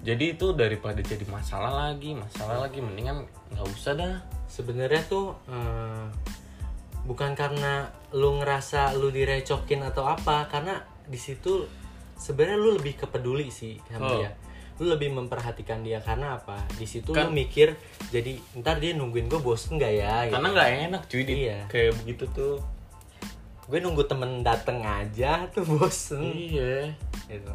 jadi 0.00 0.32
itu 0.32 0.52
daripada 0.52 0.98
jadi 0.98 1.26
masalah 1.26 1.90
lagi 1.90 2.14
masalah 2.14 2.62
lagi 2.62 2.80
mendingan 2.80 3.26
nggak 3.50 3.66
usah 3.68 3.92
dah 3.92 4.14
sebenarnya 4.46 5.02
tuh 5.04 5.36
eh, 5.46 6.06
bukan 7.04 7.34
karena 7.34 7.86
lu 8.10 8.38
ngerasa 8.38 8.96
lu 8.96 9.10
direcokin 9.10 9.82
atau 9.82 10.06
apa 10.06 10.46
karena 10.46 10.78
di 11.04 11.18
situ 11.18 11.66
sebenarnya 12.16 12.56
lu 12.56 12.70
lebih 12.74 12.98
kepeduli 12.98 13.50
sih 13.50 13.76
sama 13.86 14.06
Oh. 14.06 14.18
dia 14.18 14.30
lu 14.76 14.92
lebih 14.92 15.08
memperhatikan 15.08 15.80
dia 15.80 16.04
karena 16.04 16.36
apa 16.36 16.60
di 16.76 16.84
situ 16.84 17.08
Kan- 17.10 17.30
lu 17.30 17.32
mikir 17.32 17.72
jadi 18.12 18.36
ntar 18.60 18.76
dia 18.76 18.92
nungguin 18.92 19.24
gue 19.24 19.40
bosen 19.40 19.80
nggak 19.80 19.92
ya 19.94 20.14
gitu. 20.28 20.32
karena 20.36 20.48
nggak 20.52 20.68
enak 20.90 21.02
cuy 21.08 21.22
di 21.24 21.34
Iya. 21.48 21.58
kayak 21.66 21.92
begitu 22.04 22.24
tuh 22.30 22.54
gue 23.66 23.78
nunggu 23.78 24.06
temen 24.06 24.40
dateng 24.40 24.82
aja 24.82 25.50
tuh 25.50 25.66
bosen. 25.70 26.22
Iya. 26.22 26.94
Gitu. 27.26 27.52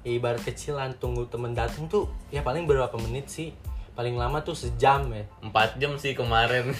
Ya, 0.00 0.10
ibarat 0.10 0.40
kecilan 0.40 0.96
tunggu 0.96 1.28
temen 1.28 1.52
dateng 1.52 1.84
tuh 1.86 2.08
ya 2.28 2.40
paling 2.40 2.64
berapa 2.64 2.92
menit 2.98 3.28
sih? 3.28 3.52
Paling 3.92 4.16
lama 4.16 4.40
tuh 4.40 4.56
sejam 4.56 5.12
ya. 5.12 5.28
Empat 5.40 5.76
jam 5.76 6.00
sih 6.00 6.16
kemarin. 6.16 6.72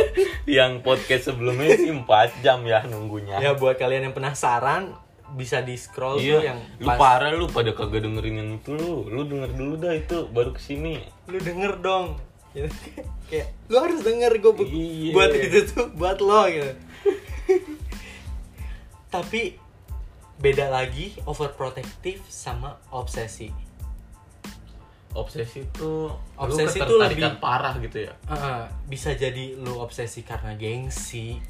Yang 0.46 0.84
podcast 0.84 1.32
sebelumnya 1.32 1.72
sih 1.74 1.88
empat 1.88 2.36
jam 2.40 2.60
ya 2.62 2.84
nunggunya. 2.84 3.40
Ya 3.40 3.56
buat 3.56 3.74
kalian 3.74 4.10
yang 4.10 4.14
penasaran 4.14 4.92
bisa 5.34 5.58
di 5.58 5.74
scroll 5.74 6.20
iya. 6.22 6.38
tuh 6.38 6.40
yang 6.44 6.58
lu 6.78 6.86
pas- 6.86 7.00
parah 7.00 7.34
lu 7.34 7.48
pada 7.48 7.72
kagak 7.72 8.04
dengerin 8.04 8.36
yang 8.36 8.50
itu 8.54 8.76
lu. 8.76 9.08
Lu 9.08 9.24
denger 9.24 9.50
dulu 9.56 9.74
dah 9.80 9.96
itu 9.96 10.28
baru 10.28 10.52
ke 10.52 10.60
sini. 10.60 11.00
Lu 11.26 11.40
denger 11.40 11.80
dong. 11.80 12.20
Gitu. 12.52 12.68
kayak 13.32 13.48
lu 13.66 13.76
harus 13.80 14.00
denger 14.00 14.32
gue 14.36 14.52
bu- 14.52 14.68
Iya. 14.68 15.12
buat 15.12 15.30
itu 15.32 15.58
tuh 15.66 15.86
buat 15.96 16.18
lo 16.20 16.44
gitu 16.46 16.72
tapi 19.22 19.56
beda 20.36 20.68
lagi 20.68 21.16
overprotective 21.24 22.20
sama 22.28 22.76
obsesi. 22.92 23.48
Obsesi 25.16 25.64
tuh 25.72 26.12
Obsesi 26.36 26.76
ketertarikan 26.76 27.36
lebih- 27.36 27.40
parah 27.40 27.74
gitu 27.80 28.04
ya? 28.04 28.12
Ah, 28.28 28.68
bisa 28.84 29.16
jadi 29.16 29.56
lu 29.56 29.80
obsesi 29.80 30.20
karena 30.20 30.52
gengsi. 30.60 31.40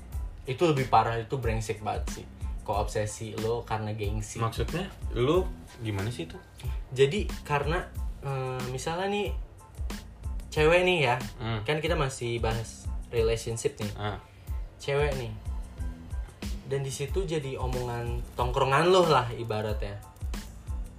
Itu 0.47 0.71
lebih 0.71 0.87
parah 0.87 1.19
itu 1.19 1.35
brengsek 1.35 1.83
banget 1.83 2.23
sih. 2.23 2.27
Kok 2.63 2.79
obsesi 2.87 3.35
lo 3.43 3.67
karena 3.67 3.91
gengsi? 3.91 4.39
Maksudnya 4.39 4.87
lu 5.19 5.43
gimana 5.83 6.09
sih 6.15 6.31
tuh 6.31 6.39
jadi 6.95 7.27
karena 7.43 7.83
eh, 8.23 8.63
misalnya 8.71 9.11
nih 9.11 9.29
cewek 10.55 10.87
nih 10.87 10.99
ya. 11.11 11.17
Hmm. 11.43 11.61
kan 11.67 11.83
kita 11.83 11.99
masih 11.99 12.39
bahas 12.39 12.87
relationship 13.11 13.75
nih. 13.83 13.93
Ah. 13.99 14.19
cewek 14.79 15.11
nih 15.19 15.33
dan 16.67 16.83
di 16.83 16.91
situ 16.91 17.23
jadi 17.23 17.55
omongan 17.57 18.23
tongkrongan 18.35 18.91
lo 18.91 19.07
lah 19.07 19.31
ibaratnya 19.33 19.97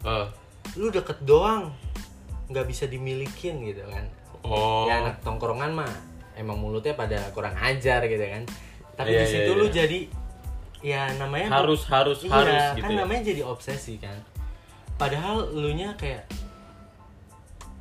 Eh. 0.02 0.28
lu 0.76 0.88
deket 0.88 1.20
doang 1.22 1.74
nggak 2.48 2.66
bisa 2.66 2.88
dimilikin 2.88 3.60
gitu 3.66 3.84
kan 3.88 4.06
oh 4.44 4.88
ya 4.88 5.04
anak 5.04 5.20
tongkrongan 5.20 5.76
mah 5.76 5.92
emang 6.34 6.56
mulutnya 6.56 6.96
pada 6.96 7.20
kurang 7.36 7.58
ajar 7.58 8.06
gitu 8.06 8.24
kan 8.24 8.44
tapi 8.96 9.12
Iya, 9.12 9.20
di 9.20 9.28
situ 9.28 9.52
iya, 9.52 9.60
lu 9.60 9.66
iya. 9.68 9.74
jadi 9.74 10.00
ya 10.78 11.02
namanya 11.18 11.48
harus 11.60 11.84
harus 11.90 12.24
iya, 12.24 12.32
harus 12.32 12.64
gitu 12.78 12.86
kan 12.86 12.92
ya. 12.94 12.98
namanya 13.04 13.22
jadi 13.26 13.42
obsesi 13.44 13.98
kan 13.98 14.16
padahal 14.96 15.50
lu 15.52 15.74
nya 15.74 15.98
kayak 15.98 16.24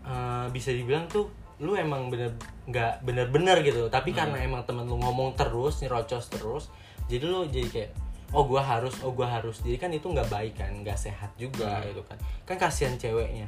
eh, 0.05 0.47
bisa 0.51 0.73
dibilang 0.73 1.07
tuh 1.07 1.29
lu 1.57 1.73
emang 1.73 2.13
bener 2.13 2.37
nggak 2.67 3.01
bener-bener 3.01 3.63
gitu 3.63 3.89
tapi 3.89 4.13
Hmm. 4.13 4.19
karena 4.25 4.39
emang 4.45 4.63
temen 4.67 4.85
lu 4.85 4.99
ngomong 4.99 5.39
terus 5.39 5.81
nyerocos 5.81 6.27
terus 6.29 6.65
jadi 7.07 7.25
lu 7.27 7.47
jadi 7.47 7.69
kayak 7.71 7.91
oh 8.35 8.43
gua 8.43 8.59
harus 8.59 8.99
oh 9.07 9.15
gua 9.15 9.31
harus. 9.31 9.63
Jadi 9.63 9.79
kan 9.79 9.91
itu 9.95 10.07
nggak 10.11 10.27
baik 10.27 10.59
kan 10.59 10.73
nggak 10.83 10.99
sehat 10.99 11.31
juga 11.39 11.79
Hmm. 11.79 11.95
gitu 11.95 12.03
kan. 12.07 12.19
Kan 12.43 12.57
kasihan 12.59 12.99
ceweknya. 12.99 13.47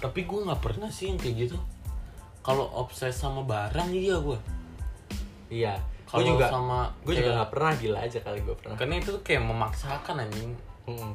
Tapi 0.00 0.22
gue 0.22 0.40
nggak 0.46 0.62
pernah 0.62 0.86
sih 0.88 1.10
yang 1.10 1.18
kayak 1.18 1.50
gitu. 1.50 1.58
Kalau 2.40 2.64
obses 2.72 3.12
sama 3.12 3.44
barang 3.44 3.90
iya 3.92 4.16
gue 4.16 4.38
iya. 5.52 5.74
Gue 6.08 6.24
kalau 6.24 6.26
juga 6.34 6.46
sama 6.48 6.78
gue 7.04 7.14
juga 7.14 7.30
nggak 7.42 7.50
pernah 7.52 7.72
gila 7.76 7.98
aja 8.00 8.18
kali 8.24 8.38
gue 8.40 8.56
pernah. 8.56 8.78
Karena 8.78 8.94
itu 9.02 9.12
kayak 9.20 9.42
memaksakan 9.44 10.24
anjing. 10.24 10.54
Mm-mm. 10.88 11.12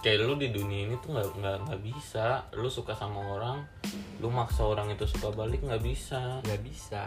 kayak 0.00 0.24
lu 0.24 0.32
di 0.40 0.48
dunia 0.48 0.88
ini 0.88 0.96
tuh 1.02 1.12
nggak 1.12 1.28
nggak 1.42 1.56
nggak 1.66 1.80
bisa. 1.84 2.46
Lu 2.56 2.70
suka 2.72 2.94
sama 2.96 3.20
orang 3.36 3.66
lu 4.22 4.28
maksa 4.32 4.64
orang 4.64 4.88
itu 4.92 5.04
suka 5.04 5.32
balik 5.34 5.60
nggak 5.66 5.82
bisa. 5.82 6.40
Nggak 6.44 6.60
bisa. 6.64 7.02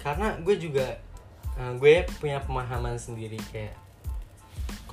Karena 0.00 0.34
gue 0.42 0.56
juga 0.58 0.84
eh, 1.58 1.72
gue 1.76 1.94
punya 2.20 2.38
pemahaman 2.40 2.96
sendiri 2.96 3.36
kayak 3.52 3.74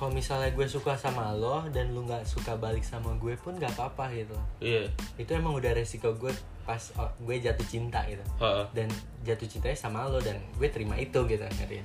kalau 0.00 0.16
misalnya 0.16 0.48
gue 0.56 0.64
suka 0.64 0.96
sama 0.96 1.28
lo 1.36 1.60
dan 1.68 1.92
lu 1.92 2.08
nggak 2.08 2.24
suka 2.24 2.56
balik 2.56 2.80
sama 2.80 3.12
gue 3.20 3.36
pun 3.36 3.52
nggak 3.52 3.76
apa-apa 3.76 4.08
gitu. 4.16 4.32
Iya. 4.56 4.88
Itu 5.20 5.36
emang 5.36 5.52
udah 5.60 5.76
resiko 5.76 6.16
gue 6.16 6.32
pas 6.64 6.80
oh, 6.96 7.12
gue 7.20 7.36
jatuh 7.36 7.68
cinta 7.68 8.00
gitu. 8.08 8.24
Heeh. 8.40 8.64
dan 8.72 8.88
jatuh 9.28 9.44
cintanya 9.44 9.76
sama 9.76 10.08
lo 10.08 10.16
dan 10.24 10.40
gue 10.56 10.68
terima 10.72 10.96
itu 10.96 11.20
gitu 11.28 11.44
ngerti 11.44 11.84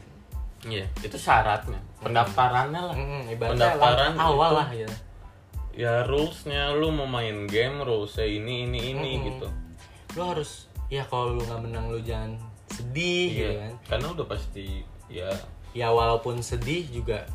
iya 0.66 0.88
itu 1.04 1.18
syaratnya. 1.20 1.76
Pendaftarannya 2.00 2.82
lah. 2.88 2.96
Ibaratnya 3.28 3.76
pendaftaran 3.76 4.12
langkah 4.16 4.28
awal 4.32 4.52
itu- 4.52 4.56
lah 4.56 4.68
gitu. 4.72 4.96
Ya 5.76 5.94
rulesnya 6.08 6.72
lu 6.72 6.96
mau 6.96 7.04
main 7.04 7.52
game 7.52 7.84
rulesnya 7.84 8.24
ini 8.24 8.64
ini 8.64 8.96
ini 8.96 9.10
Mm-mm. 9.12 9.28
gitu. 9.28 9.48
Lo 10.16 10.32
harus 10.32 10.72
ya 10.88 11.04
kalau 11.04 11.36
lu 11.36 11.44
nggak 11.44 11.62
menang 11.68 11.92
lu 11.92 12.00
jangan 12.00 12.40
sedih 12.72 13.28
gitu 13.32 13.52
iya 13.52 13.60
kan 13.62 13.74
karena 13.90 14.08
udah 14.16 14.28
pasti 14.28 14.68
ya 15.12 15.30
ya 15.76 15.88
walaupun 15.92 16.42
sedih 16.42 16.88
juga 16.90 17.26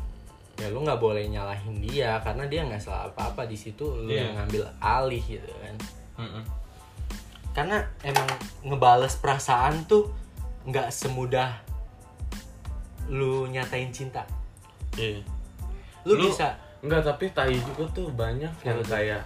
ya 0.59 0.67
lu 0.69 0.83
nggak 0.83 0.99
boleh 1.01 1.25
nyalahin 1.25 1.79
dia 1.81 2.19
karena 2.21 2.45
dia 2.45 2.61
nggak 2.67 2.83
salah 2.83 3.07
apa 3.09 3.33
apa 3.33 3.41
di 3.47 3.55
situ 3.57 3.87
lu 3.87 4.11
Iya. 4.11 4.29
yang 4.29 4.31
ngambil 4.43 4.63
alih 4.77 5.23
gitu 5.23 5.49
kan 5.63 5.75
mm-mm. 6.21 6.43
karena 7.51 7.77
emang 8.03 8.29
ngebales 8.61 9.15
perasaan 9.17 9.87
tuh 9.87 10.11
nggak 10.67 10.93
semudah 10.93 11.57
lu 13.09 13.47
nyatain 13.49 13.89
cinta 13.89 14.23
iya 14.95 15.23
lu, 16.05 16.17
Lu- 16.17 16.29
bisa 16.29 16.57
Enggak, 16.81 17.05
tapi 17.05 17.29
tai 17.29 17.53
juga 17.61 17.85
tuh 17.93 18.09
banyak 18.09 18.49
yang 18.65 18.81
kayak 18.81 19.21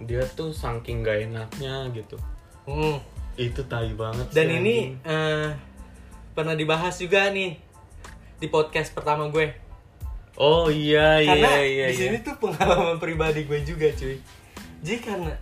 dia 0.00 0.24
tuh 0.32 0.56
saking 0.56 1.04
gak 1.04 1.28
enaknya 1.28 1.84
gitu. 1.92 2.16
Hmm. 2.64 2.96
Itu 3.38 3.62
tai 3.64 3.94
banget 3.94 4.26
dan 4.30 4.46
sih, 4.46 4.58
ini 4.58 4.76
eh, 5.00 5.48
pernah 6.34 6.52
dibahas 6.52 6.98
juga 6.98 7.30
nih 7.30 7.54
di 8.36 8.46
podcast 8.46 8.90
pertama 8.90 9.26
gue 9.28 9.46
Oh 10.34 10.66
iya 10.66 11.18
iya 11.18 11.34
karena 11.34 11.50
iya. 11.58 11.86
di 11.90 11.94
iya. 11.94 12.02
sini 12.10 12.18
tuh 12.20 12.34
pengalaman 12.36 12.98
pribadi 12.98 13.42
gue 13.42 13.58
juga 13.62 13.90
cuy 13.90 14.18
jadi 14.78 14.98
karena 15.00 15.34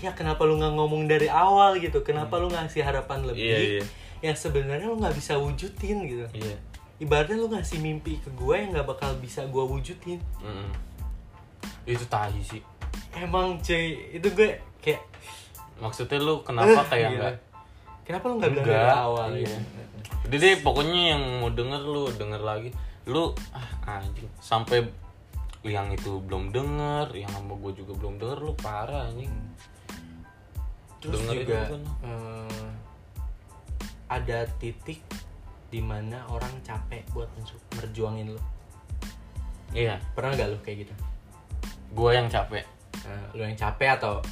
ya 0.00 0.12
kenapa 0.12 0.44
lu 0.44 0.56
nggak 0.56 0.72
ngomong 0.72 1.04
dari 1.04 1.28
awal 1.28 1.76
gitu 1.76 2.00
kenapa 2.00 2.40
lu 2.40 2.48
ngasih 2.48 2.80
harapan 2.80 3.20
lebih 3.20 3.44
Iya, 3.44 3.58
iya. 3.60 3.84
yang 4.22 4.36
sebenarnya 4.36 4.88
lu 4.88 4.96
nggak 4.96 5.12
bisa 5.12 5.36
wujudin 5.36 6.08
gitu 6.08 6.24
Iya. 6.32 6.56
ibaratnya 6.96 7.36
lu 7.36 7.52
ngasih 7.52 7.80
mimpi 7.80 8.16
ke 8.16 8.32
gue 8.32 8.54
yang 8.56 8.72
nggak 8.72 8.88
bakal 8.88 9.12
bisa 9.20 9.44
gue 9.44 9.60
wujudin 9.60 10.20
Mm-mm. 10.40 10.72
Itu 11.84 12.04
tai 12.06 12.32
sih. 12.40 12.60
emang 13.12 13.60
cuy 13.60 14.16
itu 14.16 14.28
gue 14.32 14.56
kayak 14.80 15.04
Maksudnya 15.80 16.18
lu 16.20 16.44
kenapa 16.44 16.84
"Eh, 16.84 16.88
kayak 16.88 17.08
enggak? 17.10 17.36
kenapa 18.04 18.24
lu 18.26 18.34
nggak 18.38 18.50
bilang 18.52 18.66
Enggak, 18.66 18.84
dari 18.84 19.00
awal 19.00 19.28
iya. 19.32 19.40
gitu 19.40 19.56
Udah 20.28 20.38
deh 20.38 20.54
pokoknya 20.60 21.00
yang 21.16 21.22
mau 21.40 21.50
denger 21.50 21.82
lu 21.82 22.04
denger 22.14 22.42
lagi. 22.42 22.70
Lu 23.08 23.32
ah 23.56 23.68
anjing 23.98 24.28
sampai 24.38 24.84
yang 25.60 25.92
itu 25.92 26.20
belum 26.24 26.52
denger, 26.52 27.12
yang 27.12 27.28
sama 27.32 27.52
gue 27.60 27.72
juga 27.84 27.92
belum 27.96 28.16
denger 28.16 28.38
lu 28.40 28.52
parah 28.56 29.08
anjing. 29.12 29.28
terus 31.00 31.16
Dengerin 31.16 31.40
juga 31.48 31.60
eh, 32.04 32.68
ada 34.08 34.44
titik 34.60 35.00
di 35.72 35.80
mana 35.80 36.28
orang 36.28 36.52
capek 36.60 37.08
buat 37.16 37.28
merjuangin 37.76 38.36
lu 38.36 38.40
Iya, 39.70 39.96
pernah 40.12 40.34
gak 40.34 40.50
lu 40.50 40.58
kayak 40.60 40.84
gitu 40.84 40.94
gue 41.90 42.10
yang 42.14 42.30
capek. 42.30 42.62
Nah, 43.02 43.26
lu 43.34 43.42
yang 43.42 43.58
capek 43.58 43.98
atau 43.98 44.22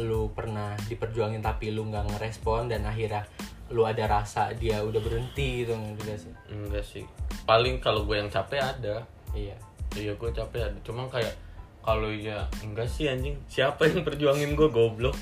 lu 0.00 0.30
pernah 0.34 0.74
diperjuangin 0.86 1.38
tapi 1.38 1.70
lu 1.70 1.86
nggak 1.86 2.10
ngerespon 2.14 2.66
dan 2.66 2.82
akhirnya 2.82 3.22
lu 3.70 3.86
ada 3.86 4.04
rasa 4.10 4.50
dia 4.52 4.82
udah 4.82 4.98
berhenti 5.00 5.62
gitu 5.64 5.72
enggak 5.72 6.18
sih 6.20 6.34
Enggak 6.50 6.84
sih. 6.84 7.04
Paling 7.44 7.78
kalau 7.78 8.04
gue 8.04 8.16
yang 8.18 8.28
capek 8.28 8.60
ada. 8.60 9.06
iya 9.32 9.54
Iya 9.94 10.12
gue 10.18 10.30
capek 10.30 10.60
ada. 10.68 10.78
Cuma 10.82 11.06
kayak 11.06 11.32
kalau 11.80 12.08
ya 12.10 12.44
enggak 12.60 12.88
sih 12.88 13.06
anjing. 13.06 13.38
Siapa 13.46 13.86
yang 13.86 14.02
perjuangin 14.02 14.52
gue 14.52 14.68
goblok? 14.68 15.14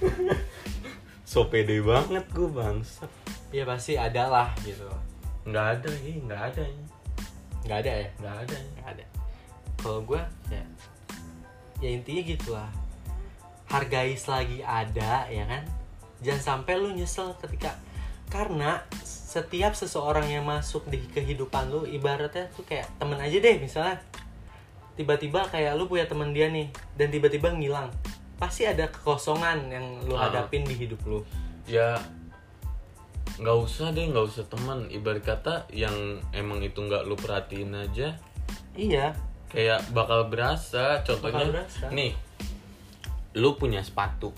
so 1.26 1.46
pede 1.50 1.82
banget 1.82 2.22
gue 2.30 2.46
bangsat. 2.46 3.10
iya 3.50 3.66
pasti 3.66 3.98
ada 3.98 4.30
lah 4.30 4.48
gitu 4.62 4.86
Enggak 5.46 5.78
ada, 5.82 5.90
iya 6.02 6.14
enggak 6.18 6.42
ada. 6.54 6.62
ini. 6.64 6.84
nggak 7.66 7.78
ada 7.82 7.90
ya 7.92 8.08
Enggak 8.18 8.36
ada. 8.46 8.54
ini. 8.56 8.70
nggak 8.78 8.88
ada 8.94 9.04
kalau 9.76 10.00
gue 10.02 10.22
ya 10.48 10.62
ya 11.78 11.88
intinya 11.92 12.22
gitulah 12.24 12.70
hargai 13.66 14.14
selagi 14.14 14.62
ada 14.62 15.26
ya 15.26 15.44
kan 15.44 15.62
jangan 16.22 16.42
sampai 16.62 16.78
lu 16.78 16.94
nyesel 16.94 17.34
ketika 17.42 17.74
karena 18.26 18.82
setiap 19.06 19.76
seseorang 19.76 20.26
yang 20.26 20.42
masuk 20.42 20.86
di 20.88 20.98
kehidupan 21.10 21.70
lu 21.70 21.86
ibaratnya 21.86 22.50
tuh 22.54 22.64
kayak 22.66 22.88
temen 22.98 23.18
aja 23.18 23.36
deh 23.38 23.56
misalnya 23.58 23.96
tiba-tiba 24.96 25.44
kayak 25.52 25.76
lu 25.76 25.86
punya 25.86 26.08
temen 26.08 26.32
dia 26.32 26.48
nih 26.48 26.72
dan 26.96 27.12
tiba-tiba 27.12 27.52
ngilang 27.52 27.92
pasti 28.36 28.64
ada 28.64 28.88
kekosongan 28.88 29.68
yang 29.68 29.86
lu 30.08 30.16
Ah. 30.16 30.28
hadapin 30.28 30.64
di 30.64 30.74
hidup 30.74 31.00
lu 31.06 31.20
Ya 31.66 31.98
nggak 33.36 33.58
usah 33.58 33.90
deh, 33.90 34.06
nggak 34.06 34.22
usah 34.32 34.46
teman. 34.46 34.86
Ibarat 34.88 35.26
kata 35.26 35.54
yang 35.74 36.22
emang 36.30 36.62
itu 36.62 36.78
nggak 36.78 37.04
lu 37.04 37.18
perhatiin 37.18 37.74
aja, 37.74 38.14
iya 38.78 39.12
kayak 39.50 39.82
bakal 39.90 40.30
berasa. 40.30 41.02
Contohnya, 41.02 41.42
Bakal 41.42 41.52
berasa. 41.52 41.84
nih, 41.90 42.14
lu 43.36 43.54
punya 43.54 43.84
sepatu, 43.84 44.32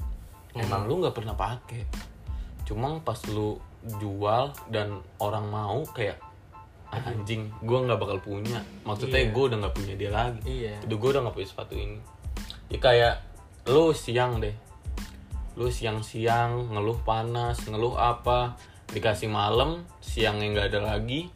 Hmm. 0.53 0.67
emang 0.67 0.91
lu 0.91 0.99
nggak 0.99 1.15
pernah 1.15 1.39
pakai. 1.39 1.87
Cuma 2.67 2.99
pas 3.01 3.19
lu 3.31 3.57
jual 4.03 4.51
dan 4.69 4.99
orang 5.23 5.47
mau 5.49 5.87
kayak 5.89 6.19
"Ah, 6.91 7.05
anjing, 7.05 7.53
gua 7.63 7.85
nggak 7.85 8.01
bakal 8.01 8.19
punya. 8.19 8.59
Maksudnya 8.83 9.21
Iya. 9.23 9.31
gue 9.31 9.45
udah 9.45 9.59
nggak 9.61 9.75
punya 9.77 9.95
dia 9.95 10.11
lagi. 10.11 10.41
Iya. 10.67 10.75
Udah 10.89 10.97
gue 10.97 11.09
udah 11.15 11.21
nggak 11.29 11.37
punya 11.37 11.49
sepatu 11.49 11.75
ini. 11.77 12.01
Ya 12.73 12.79
kayak 12.81 13.15
lu 13.69 13.93
siang 13.93 14.41
deh, 14.41 14.57
lu 15.55 15.69
siang-siang 15.69 16.73
ngeluh 16.73 16.97
panas, 17.05 17.61
ngeluh 17.69 17.95
apa, 17.95 18.57
dikasih 18.89 19.29
malam, 19.29 19.85
siangnya 20.01 20.49
nggak 20.49 20.69
ada 20.73 20.81
lagi. 20.97 21.29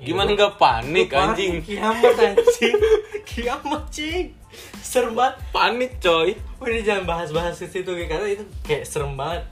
Gimana 0.00 0.32
nggak 0.32 0.56
panik 0.56 1.12
anjing? 1.12 1.60
kiamat 1.60 2.16
anjing 2.32 2.76
kiamat 3.28 3.84
cing 3.92 4.32
serem 4.80 5.14
banget 5.14 5.36
Panik 5.54 5.92
coy. 6.02 6.34
Udah 6.58 6.82
jangan 6.82 7.04
bahas-bahas 7.06 7.54
ke 7.62 7.70
situ 7.70 7.94
karena 8.10 8.26
itu 8.26 8.42
kayak 8.66 8.82
serem 8.82 9.14
banget. 9.14 9.46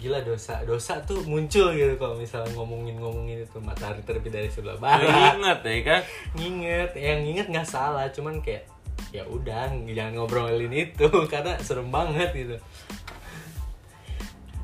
Gila 0.00 0.24
dosa, 0.24 0.64
dosa 0.64 0.96
tuh 1.04 1.20
muncul 1.28 1.76
gitu 1.76 2.00
kalau 2.00 2.16
misalnya 2.16 2.48
ngomongin-ngomongin 2.56 3.44
itu 3.44 3.60
matahari 3.60 4.00
terbit 4.00 4.32
dari 4.32 4.48
sebelah 4.48 4.80
barat. 4.80 5.36
Ingat 5.36 5.60
ya 5.60 5.78
kan? 5.84 6.00
Nginget, 6.40 6.96
yang 6.96 7.20
nginget 7.20 7.52
nggak 7.52 7.68
salah, 7.68 8.08
cuman 8.08 8.40
kayak 8.40 8.64
ya 9.12 9.28
udah 9.28 9.68
jangan 9.92 10.16
ngobrolin 10.16 10.72
itu 10.72 11.08
karena 11.32 11.60
serem 11.60 11.92
banget 11.92 12.32
gitu. 12.32 12.56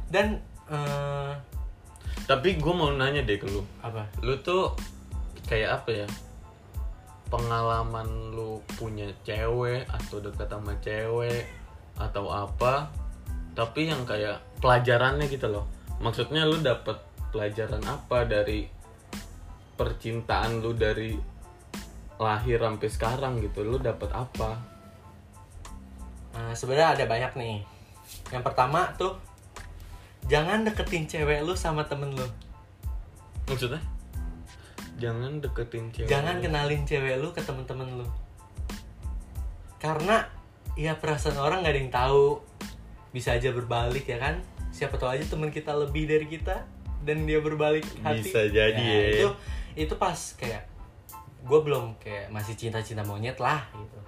Dan 0.09 0.41
eh, 0.73 1.33
Tapi 2.25 2.57
gue 2.57 2.75
mau 2.75 2.91
nanya 2.97 3.21
deh 3.21 3.37
ke 3.37 3.47
lu. 3.47 3.61
apa? 3.85 4.09
Lu 4.25 4.41
tuh 4.41 4.73
kayak 5.47 5.83
apa 5.83 5.91
ya? 6.05 6.09
Pengalaman 7.27 8.35
lu 8.35 8.63
punya 8.79 9.11
cewek 9.27 9.87
atau 9.91 10.23
dekat 10.23 10.47
sama 10.47 10.75
cewek 10.79 11.47
atau 11.99 12.31
apa? 12.31 12.91
Tapi 13.57 13.89
yang 13.89 14.05
kayak 14.07 14.43
pelajarannya 14.61 15.27
gitu 15.27 15.49
loh. 15.49 15.67
Maksudnya 15.99 16.45
lu 16.45 16.61
dapet 16.61 17.01
pelajaran 17.33 17.83
apa 17.89 18.29
dari 18.29 18.69
percintaan 19.75 20.61
lu 20.61 20.77
dari 20.77 21.17
lahir 22.21 22.61
sampai 22.61 22.89
sekarang 22.93 23.41
gitu? 23.41 23.65
Lu 23.65 23.81
dapet 23.81 24.13
apa? 24.13 24.61
Nah, 26.37 26.53
sebenarnya 26.53 27.01
ada 27.01 27.05
banyak 27.09 27.33
nih. 27.33 27.57
Yang 28.29 28.43
pertama 28.45 28.93
tuh 29.01 29.17
jangan 30.27 30.67
deketin 30.67 31.07
cewek 31.07 31.43
lu 31.43 31.55
sama 31.55 31.87
temen 31.87 32.13
lu. 32.13 32.27
maksudnya 33.47 33.79
jangan 34.97 35.39
deketin 35.45 35.93
cewek 35.93 36.09
jangan 36.09 36.41
lu. 36.41 36.43
kenalin 36.49 36.83
cewek 36.89 37.15
lu 37.21 37.29
ke 37.33 37.41
temen-temen 37.45 37.89
lu. 38.01 38.07
Karena 39.77 40.25
ya 40.77 40.97
perasaan 40.97 41.37
orang 41.37 41.65
gak 41.65 41.73
ada 41.77 41.81
yang 41.81 41.93
tahu. 41.93 42.41
Bisa 43.13 43.37
aja 43.37 43.53
berbalik 43.53 44.09
ya 44.09 44.21
kan? 44.21 44.41
Siapa 44.73 44.97
tahu 45.01 45.17
aja 45.17 45.25
teman 45.25 45.53
kita 45.53 45.73
lebih 45.73 46.09
dari 46.09 46.27
kita 46.29 46.65
dan 47.05 47.25
dia 47.25 47.41
berbalik 47.41 47.85
hati. 48.01 48.25
Bisa 48.25 48.49
jadi 48.49 48.83
ya. 48.83 49.01
itu 49.21 49.29
itu 49.77 49.95
pas 50.01 50.17
kayak 50.37 50.65
gue 51.47 51.61
belum 51.63 52.01
kayak 52.01 52.33
masih 52.33 52.57
cinta-cinta 52.57 53.05
monyet 53.05 53.37
lah 53.41 53.69
gitu. 53.73 54.01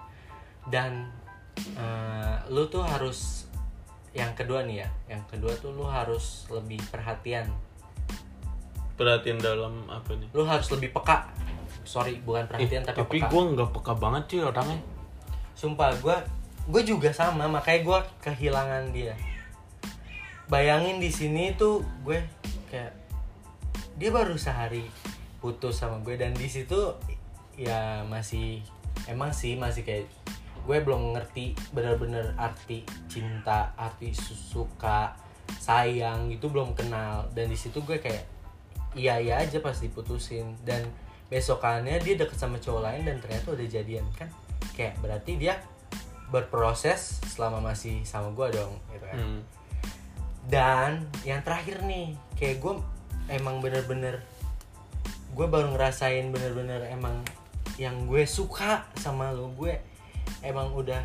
Dan 0.68 1.08
eh, 1.56 2.36
lu 2.52 2.68
tuh 2.68 2.84
harus 2.84 3.48
yang 4.16 4.32
kedua 4.32 4.64
nih 4.64 4.82
ya 4.82 4.88
yang 5.14 5.22
kedua 5.28 5.52
tuh 5.60 5.70
lu 5.76 5.84
harus 5.84 6.48
lebih 6.48 6.80
perhatian 6.88 7.46
perhatian 8.98 9.38
dalam 9.38 9.86
apa 9.86 10.10
nih? 10.12 10.26
Lu 10.30 10.42
harus 10.42 10.66
lebih 10.68 10.90
peka. 10.90 11.30
Sorry 11.82 12.18
bukan 12.20 12.44
perhatian 12.44 12.82
Eh, 12.82 12.86
tapi, 12.86 12.98
tapi 12.98 13.16
peka. 13.16 13.30
gue 13.30 13.42
nggak 13.54 13.70
peka 13.72 13.92
banget 13.94 14.22
sih 14.28 14.40
orangnya. 14.42 14.82
Sumpah 15.54 15.94
gue 15.96 16.16
gue 16.68 16.82
juga 16.84 17.08
sama 17.10 17.46
makanya 17.46 17.80
gue 17.80 17.98
kehilangan 18.22 18.84
dia. 18.90 19.14
Bayangin 20.46 20.96
di 20.96 21.08
sini 21.08 21.52
tuh 21.54 21.80
gue 22.02 22.20
kayak 22.66 22.92
dia 23.94 24.10
baru 24.10 24.34
sehari 24.34 24.84
putus 25.38 25.76
sama 25.76 26.00
gue 26.00 26.14
dan 26.14 26.32
di 26.32 26.46
situ 26.46 26.76
ya 27.54 28.02
masih 28.04 28.60
emang 29.06 29.30
sih 29.30 29.54
masih 29.54 29.82
kayak 29.82 30.06
gue 30.62 30.78
belum 30.78 31.12
ngerti 31.12 31.52
bener-bener 31.70 32.36
arti 32.36 32.80
cinta 33.06 33.72
arti 33.74 34.12
su- 34.12 34.36
suka 34.36 35.16
sayang 35.54 36.28
itu 36.28 36.44
belum 36.44 36.72
kenal. 36.72 37.28
Dan 37.30 37.48
di 37.48 37.56
situ 37.56 37.80
gue 37.80 37.96
kayak 37.96 38.24
iya 38.96 39.20
iya 39.20 39.40
aja 39.40 39.58
pas 39.60 39.76
diputusin. 39.76 40.56
Dan 40.64 40.84
besokannya 41.28 42.00
dia 42.00 42.14
deket 42.16 42.38
sama 42.40 42.56
cowok 42.56 42.82
lain 42.84 43.02
dan 43.04 43.16
ternyata 43.20 43.52
udah 43.52 43.66
jadian 43.68 44.06
kan? 44.16 44.28
Kayak 44.72 44.96
berarti 45.02 45.36
dia 45.36 45.60
berproses 46.28 47.20
selama 47.24 47.72
masih 47.72 48.04
sama 48.04 48.32
gue 48.36 48.48
dong 48.52 48.76
gitu 48.92 49.06
kan? 49.08 49.18
Hmm. 49.18 49.40
dan 50.48 51.04
yang 51.28 51.44
terakhir 51.44 51.84
nih 51.84 52.16
kayak 52.40 52.64
gue 52.64 52.80
emang 53.28 53.60
bener-bener 53.60 54.24
gue 55.36 55.44
baru 55.44 55.76
ngerasain 55.76 56.32
bener-bener 56.32 56.88
emang 56.88 57.20
yang 57.76 58.08
gue 58.08 58.24
suka 58.24 58.88
sama 58.96 59.28
lo 59.28 59.52
gue 59.52 59.76
emang 60.40 60.72
udah 60.72 61.04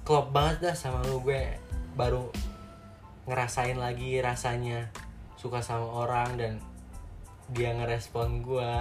klop 0.00 0.32
banget 0.32 0.72
dah 0.72 0.76
sama 0.76 1.04
lo 1.04 1.20
gue 1.20 1.60
baru 1.92 2.32
ngerasain 3.28 3.76
lagi 3.76 4.16
rasanya 4.24 4.88
suka 5.36 5.60
sama 5.60 5.84
orang 5.84 6.40
dan 6.40 6.52
dia 7.52 7.76
ngerespon 7.76 8.40
gue 8.40 8.72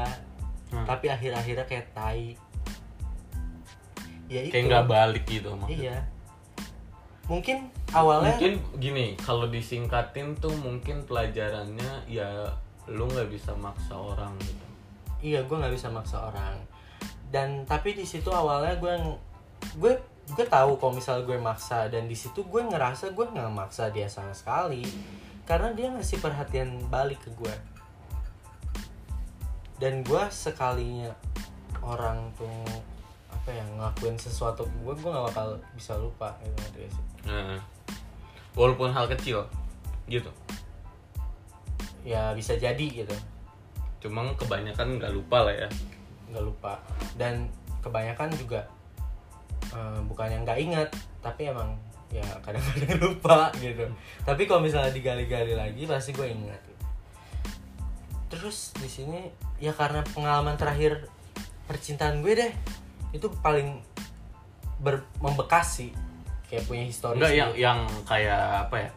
Hmm. 0.73 0.89
tapi 0.89 1.05
akhir-akhirnya 1.05 1.65
kayak 1.69 1.87
tai. 1.93 2.33
Ya 4.25 4.41
itu. 4.41 4.53
kayak 4.57 4.65
nggak 4.65 4.87
balik 4.89 5.23
gitu 5.29 5.53
maksudnya. 5.53 5.77
Iya. 5.77 5.97
Mungkin 7.29 7.57
awalnya 7.93 8.33
mungkin 8.35 8.53
gini 8.81 9.13
kalau 9.21 9.45
disingkatin 9.47 10.33
tuh 10.41 10.51
mungkin 10.57 11.05
pelajarannya 11.05 12.09
ya 12.09 12.49
lu 12.89 13.05
nggak 13.05 13.29
bisa 13.29 13.53
maksa 13.53 13.93
orang 13.93 14.33
gitu. 14.41 14.65
Iya 15.21 15.45
gue 15.45 15.55
nggak 15.61 15.75
bisa 15.77 15.93
maksa 15.93 16.33
orang. 16.33 16.57
Dan 17.29 17.69
tapi 17.69 17.93
di 17.93 18.03
situ 18.09 18.33
awalnya 18.33 18.73
gue 18.81 18.93
gue 19.77 19.93
gue 20.33 20.45
tahu 20.49 20.81
kalau 20.81 20.97
misal 20.97 21.21
gue 21.21 21.37
maksa 21.37 21.85
dan 21.93 22.09
di 22.09 22.17
situ 22.17 22.41
gue 22.41 22.61
ngerasa 22.65 23.13
gue 23.13 23.25
nggak 23.29 23.53
maksa 23.53 23.93
dia 23.93 24.09
sama 24.09 24.33
sekali. 24.33 24.81
Karena 25.45 25.69
dia 25.77 25.93
ngasih 25.93 26.17
perhatian 26.17 26.89
balik 26.89 27.21
ke 27.21 27.29
gue 27.37 27.53
dan 29.83 29.99
gue 29.99 30.23
sekalinya 30.31 31.11
orang 31.83 32.31
tuh 32.39 32.47
apa 33.27 33.51
ya 33.51 33.65
ngelakuin 33.75 34.15
sesuatu 34.15 34.63
gue 34.63 34.93
gue 34.95 35.11
nggak 35.11 35.27
bakal 35.35 35.59
bisa 35.75 35.99
lupa 35.99 36.31
gitu 36.39 36.55
gak 36.55 36.87
sih? 36.87 37.03
Nah, 37.27 37.59
walaupun 38.55 38.95
hal 38.95 39.11
kecil 39.11 39.43
gitu. 40.07 40.31
Ya 42.07 42.31
bisa 42.31 42.55
jadi 42.55 42.79
gitu. 42.87 43.11
Cuma 43.99 44.31
kebanyakan 44.39 45.03
nggak 45.03 45.11
lupa 45.11 45.51
lah 45.51 45.67
ya. 45.67 45.69
Nggak 46.31 46.43
lupa. 46.47 46.79
Dan 47.19 47.51
kebanyakan 47.83 48.31
juga 48.39 48.63
eh, 49.75 49.99
bukan 50.07 50.31
yang 50.31 50.47
nggak 50.47 50.59
ingat 50.63 50.89
tapi 51.19 51.51
emang 51.51 51.75
ya 52.07 52.23
kadang-kadang 52.39 52.95
lupa 53.11 53.51
gitu. 53.59 53.83
Tapi 54.23 54.47
kalau 54.47 54.63
misalnya 54.63 54.95
digali-gali 54.95 55.59
lagi 55.59 55.83
pasti 55.83 56.15
gue 56.15 56.31
ingat 56.31 56.61
gitu. 56.63 56.71
terus 58.31 58.73
di 58.81 58.89
sini 58.89 59.29
ya 59.61 59.71
karena 59.73 60.01
pengalaman 60.13 60.55
terakhir 60.55 61.07
percintaan 61.67 62.19
gue 62.21 62.33
deh 62.35 62.53
itu 63.13 63.29
paling 63.41 63.79
ber 64.81 65.05
membekas 65.23 65.79
sih 65.79 65.91
kayak 66.49 66.67
punya 66.67 66.83
historis 66.83 67.17
Enggak 67.17 67.33
yang 67.33 67.51
yang 67.55 67.79
kayak 68.03 68.67
apa 68.67 68.75
ya 68.77 68.89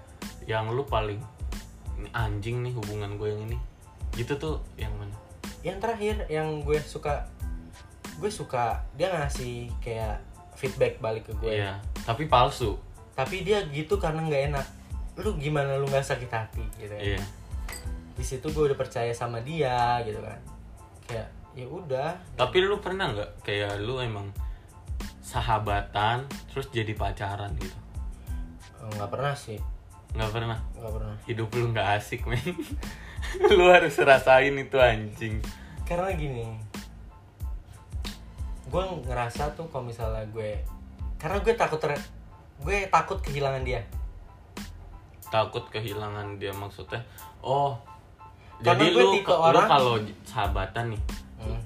yang 0.46 0.64
lu 0.72 0.82
paling 0.86 1.20
anjing 2.12 2.62
nih 2.62 2.72
hubungan 2.76 3.18
gue 3.18 3.28
yang 3.32 3.42
ini. 3.50 3.58
Gitu 4.14 4.36
tuh 4.38 4.62
yang 4.78 4.92
mana? 4.96 5.16
Yang 5.64 5.76
terakhir 5.82 6.16
yang 6.28 6.62
gue 6.62 6.78
suka 6.84 7.26
gue 8.16 8.30
suka 8.32 8.84
dia 8.96 9.12
ngasih 9.12 9.72
kayak 9.80 10.22
feedback 10.56 10.98
balik 11.00 11.28
ke 11.28 11.32
gue. 11.38 11.52
Iya 11.62 11.80
tapi 12.04 12.28
palsu. 12.30 12.78
Tapi 13.16 13.42
dia 13.42 13.64
gitu 13.72 13.96
karena 13.96 14.22
nggak 14.26 14.42
enak. 14.52 14.66
Lu 15.22 15.36
gimana 15.40 15.80
lu 15.80 15.88
nggak 15.88 16.04
sakit 16.04 16.30
hati 16.30 16.64
gitu 16.76 16.92
kan 16.92 17.00
iya 17.00 17.22
di 18.16 18.24
situ 18.24 18.48
gue 18.48 18.72
udah 18.72 18.79
percaya 18.79 19.12
sama 19.12 19.44
dia 19.44 20.00
gitu 20.02 20.18
kan. 20.24 20.40
Kayak 21.05 21.29
ya 21.52 21.66
udah. 21.68 22.11
Tapi 22.35 22.57
lu 22.64 22.81
pernah 22.81 23.12
nggak 23.12 23.44
kayak 23.44 23.81
lu 23.85 24.00
emang 24.00 24.33
sahabatan 25.20 26.24
terus 26.48 26.72
jadi 26.72 26.96
pacaran 26.96 27.52
gitu? 27.61 27.76
Eh, 28.81 28.90
nggak 28.96 29.11
pernah 29.12 29.37
sih. 29.37 29.61
Nggak 30.16 30.31
pernah? 30.33 30.59
Nggak 30.81 30.92
pernah. 30.96 31.16
Hidup 31.29 31.48
lu 31.52 31.64
nggak 31.76 31.88
asik 32.00 32.24
men. 32.24 32.40
Lu 33.59 33.68
harus 33.68 33.98
rasain 33.98 34.55
itu 34.55 34.79
anjing. 34.79 35.42
Karena 35.85 36.14
gini 36.14 36.46
gue 38.66 38.83
ngerasa 39.07 39.55
tuh 39.55 39.70
kalau 39.70 39.87
misalnya 39.87 40.26
gue 40.35 40.59
karena 41.22 41.38
gue 41.38 41.55
takut 41.55 41.79
ter- 41.79 42.09
gue 42.61 42.76
takut 42.90 43.18
kehilangan 43.22 43.62
dia. 43.62 43.87
Takut 45.31 45.64
kehilangan 45.70 46.38
dia 46.38 46.50
maksudnya 46.55 47.02
oh 47.42 47.79
Karena 48.58 48.82
jadi 48.82 48.94
lu 48.94 49.12
tipe 49.12 49.28
lu 49.28 49.36
orang- 49.38 49.68
kalau 49.68 49.94
sahabatan 50.22 50.84
nih 50.90 51.02
Hmm. 51.36 51.60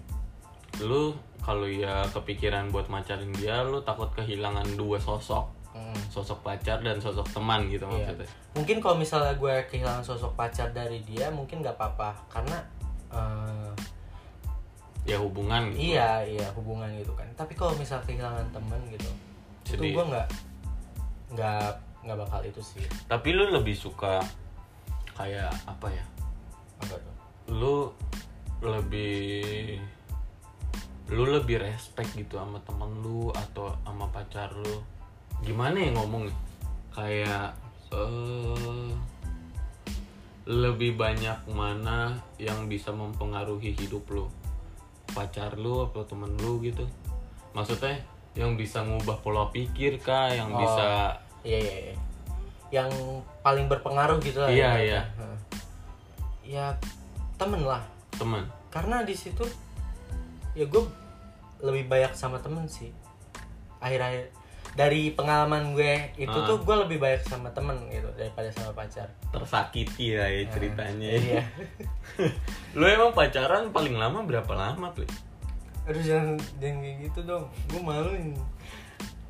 lu 0.83 1.03
kalau 1.40 1.64
ya 1.64 2.03
kepikiran 2.09 2.68
buat 2.68 2.87
macarin 2.87 3.31
dia 3.33 3.62
lu 3.62 3.81
takut 3.81 4.11
kehilangan 4.12 4.66
dua 4.74 4.98
sosok 4.98 5.46
Hmm. 5.70 5.94
sosok 6.09 6.42
pacar 6.42 6.81
dan 6.81 6.98
sosok 6.98 7.24
teman 7.31 7.64
gitu 7.66 7.87
Iya. 7.87 8.11
maksudnya 8.11 8.26
mungkin 8.53 8.76
kalau 8.79 8.96
misalnya 8.96 9.33
gue 9.33 9.55
kehilangan 9.66 10.03
sosok 10.03 10.35
pacar 10.35 10.68
dari 10.70 10.98
dia 11.00 11.31
mungkin 11.31 11.62
nggak 11.62 11.74
apa-apa 11.74 12.11
karena 12.29 12.59
eh, 13.09 13.70
ya 15.05 15.16
hubungan 15.16 15.70
gitu 15.70 15.94
iya 15.94 16.20
iya 16.22 16.46
hubungan 16.53 16.90
gitu 16.92 17.14
kan 17.14 17.26
tapi 17.35 17.55
kalau 17.55 17.72
misal 17.74 18.03
kehilangan 18.03 18.44
teman 18.50 18.79
gitu 18.88 19.07
itu 19.64 19.79
Sedih. 19.79 19.94
gue 19.94 20.05
nggak 20.07 20.29
nggak 21.31 21.70
nggak 22.03 22.18
bakal 22.18 22.40
itu 22.42 22.61
sih 22.61 22.83
tapi 23.07 23.31
lu 23.31 23.48
lebih 23.48 23.72
suka 23.72 24.18
kayak 25.12 25.50
apa 25.64 25.87
ya 25.88 26.05
lu 27.51 27.91
lebih 28.63 29.77
lu 31.11 31.27
lebih 31.27 31.59
respect 31.59 32.15
gitu 32.15 32.39
sama 32.39 32.63
temen 32.63 33.03
lu 33.03 33.35
atau 33.35 33.75
sama 33.83 34.07
pacar 34.09 34.55
lu 34.55 34.79
gimana 35.43 35.75
ya 35.83 35.91
ngomongnya 35.91 36.35
kayak 36.95 37.51
eh 37.91 38.91
lebih 40.47 40.95
banyak 40.95 41.39
mana 41.51 42.15
yang 42.39 42.67
bisa 42.67 42.91
mempengaruhi 42.91 43.75
hidup 43.75 44.07
lu 44.11 44.27
pacar 45.11 45.59
lu 45.59 45.87
atau 45.87 46.07
temen 46.07 46.31
lu 46.39 46.63
gitu 46.63 46.87
maksudnya 47.51 47.99
yang 48.39 48.55
bisa 48.55 48.87
ngubah 48.87 49.19
pola 49.27 49.51
pikir 49.51 49.99
kah 49.99 50.31
yang 50.31 50.55
Oh. 50.55 50.63
bisa 50.63 51.19
iya 51.43 51.59
iya 51.59 51.77
iya 51.91 51.97
yang 52.71 52.91
paling 53.43 53.67
berpengaruh 53.67 54.23
gitu 54.23 54.39
lah 54.39 54.47
Iya, 54.47 54.71
ya, 54.71 54.79
iya. 54.79 55.01
Heeh. 55.19 55.39
ya 56.47 56.67
temen 57.40 57.64
lah. 57.64 57.81
Teman 58.20 58.44
karena 58.70 59.03
di 59.03 59.18
situ 59.18 59.42
ya 60.55 60.62
gue 60.68 60.85
lebih 61.61 61.90
banyak 61.90 62.12
sama 62.14 62.38
temen 62.38 62.64
sih. 62.70 62.94
Akhir-akhir 63.83 64.31
dari 64.79 65.11
pengalaman 65.11 65.74
gue 65.74 66.14
itu 66.14 66.31
Ah. 66.31 66.46
tuh 66.46 66.62
gue 66.62 66.76
lebih 66.87 67.03
banyak 67.03 67.26
sama 67.26 67.50
temen 67.50 67.74
gitu 67.90 68.07
daripada 68.14 68.46
sama 68.55 68.70
pacar. 68.70 69.11
Tersakiti 69.35 70.14
lah 70.14 70.31
ya 70.31 70.46
ceritanya. 70.55 71.09
iya. 71.11 71.42
Lu 72.79 72.87
emang 72.87 73.11
pacaran 73.11 73.74
paling 73.74 73.98
lama 73.98 74.22
berapa 74.22 74.53
lama 74.55 74.92
tuh 74.94 75.09
aduh 75.88 76.05
jangan 76.07 76.38
jangan 76.62 76.76
kayak 76.87 76.96
gitu 77.11 77.20
dong. 77.26 77.44
Gue 77.66 77.83
malu 77.83 78.14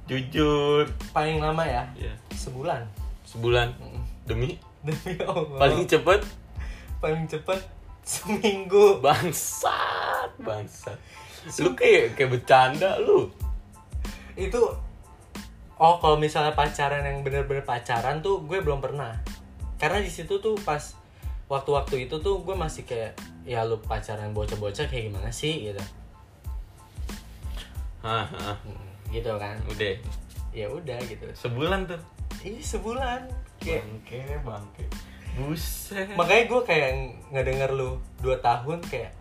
jujur. 0.05 0.85
Paling 1.17 1.41
lama 1.41 1.63
ya? 1.65 1.87
Ya 1.97 2.13
sebulan. 2.37 2.85
Sebulan? 3.25 3.73
Demi? 4.29 4.59
Demi 4.85 5.17
allah. 5.25 5.57
Paling 5.57 5.89
cepet? 5.89 6.21
Paling 7.01 7.25
cepet 7.25 7.80
seminggu. 8.11 8.99
Bangsat 8.99 10.35
bangsat. 10.43 10.99
Lu 11.63 11.73
kayak 11.79 12.19
kayak 12.19 12.31
bercanda 12.35 12.99
lu. 12.99 13.31
Itu 14.35 14.77
oh 15.81 15.95
kalau 16.03 16.17
misalnya 16.21 16.53
pacaran 16.53 17.07
yang 17.07 17.23
bener-bener 17.25 17.65
pacaran 17.65 18.21
tuh 18.21 18.43
gue 18.45 18.59
belum 18.61 18.83
pernah. 18.83 19.15
Karena 19.81 20.03
di 20.03 20.11
situ 20.13 20.43
tuh 20.43 20.59
pas 20.61 20.97
waktu-waktu 21.49 22.11
itu 22.11 22.21
tuh 22.21 22.45
gue 22.45 22.57
masih 22.57 22.85
kayak 22.85 23.17
ya 23.49 23.65
lu 23.65 23.81
pacaran 23.81 24.37
bocah-bocah 24.37 24.87
kayak 24.91 25.09
gimana 25.09 25.31
sih 25.33 25.73
gitu. 25.73 25.83
Hah, 28.01 28.25
hah. 28.25 28.57
Hmm, 28.65 28.89
gitu 29.13 29.33
kan. 29.37 29.57
Udah. 29.69 29.97
Ya 30.51 30.67
udah 30.69 30.99
gitu. 31.05 31.25
Sebulan 31.37 31.89
tuh? 31.89 32.01
Ini 32.45 32.61
sebulan. 32.61 33.29
Kayak 33.61 33.85
bangke 33.85 34.41
bangke 34.41 34.85
buset. 35.41 36.13
Makanya 36.17 36.45
gue 36.49 36.61
kayak 36.69 36.91
ngedenger 37.33 37.71
lu 37.73 37.97
dua 38.21 38.37
tahun 38.45 38.85
kayak 38.85 39.17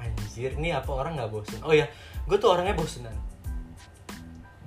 anjir 0.00 0.56
ini 0.56 0.72
apa 0.72 0.90
orang 0.90 1.16
nggak 1.20 1.30
bosen? 1.30 1.60
Oh 1.64 1.72
ya 1.72 1.84
gue 2.24 2.36
tuh 2.40 2.50
orangnya 2.52 2.76
bosenan. 2.76 3.14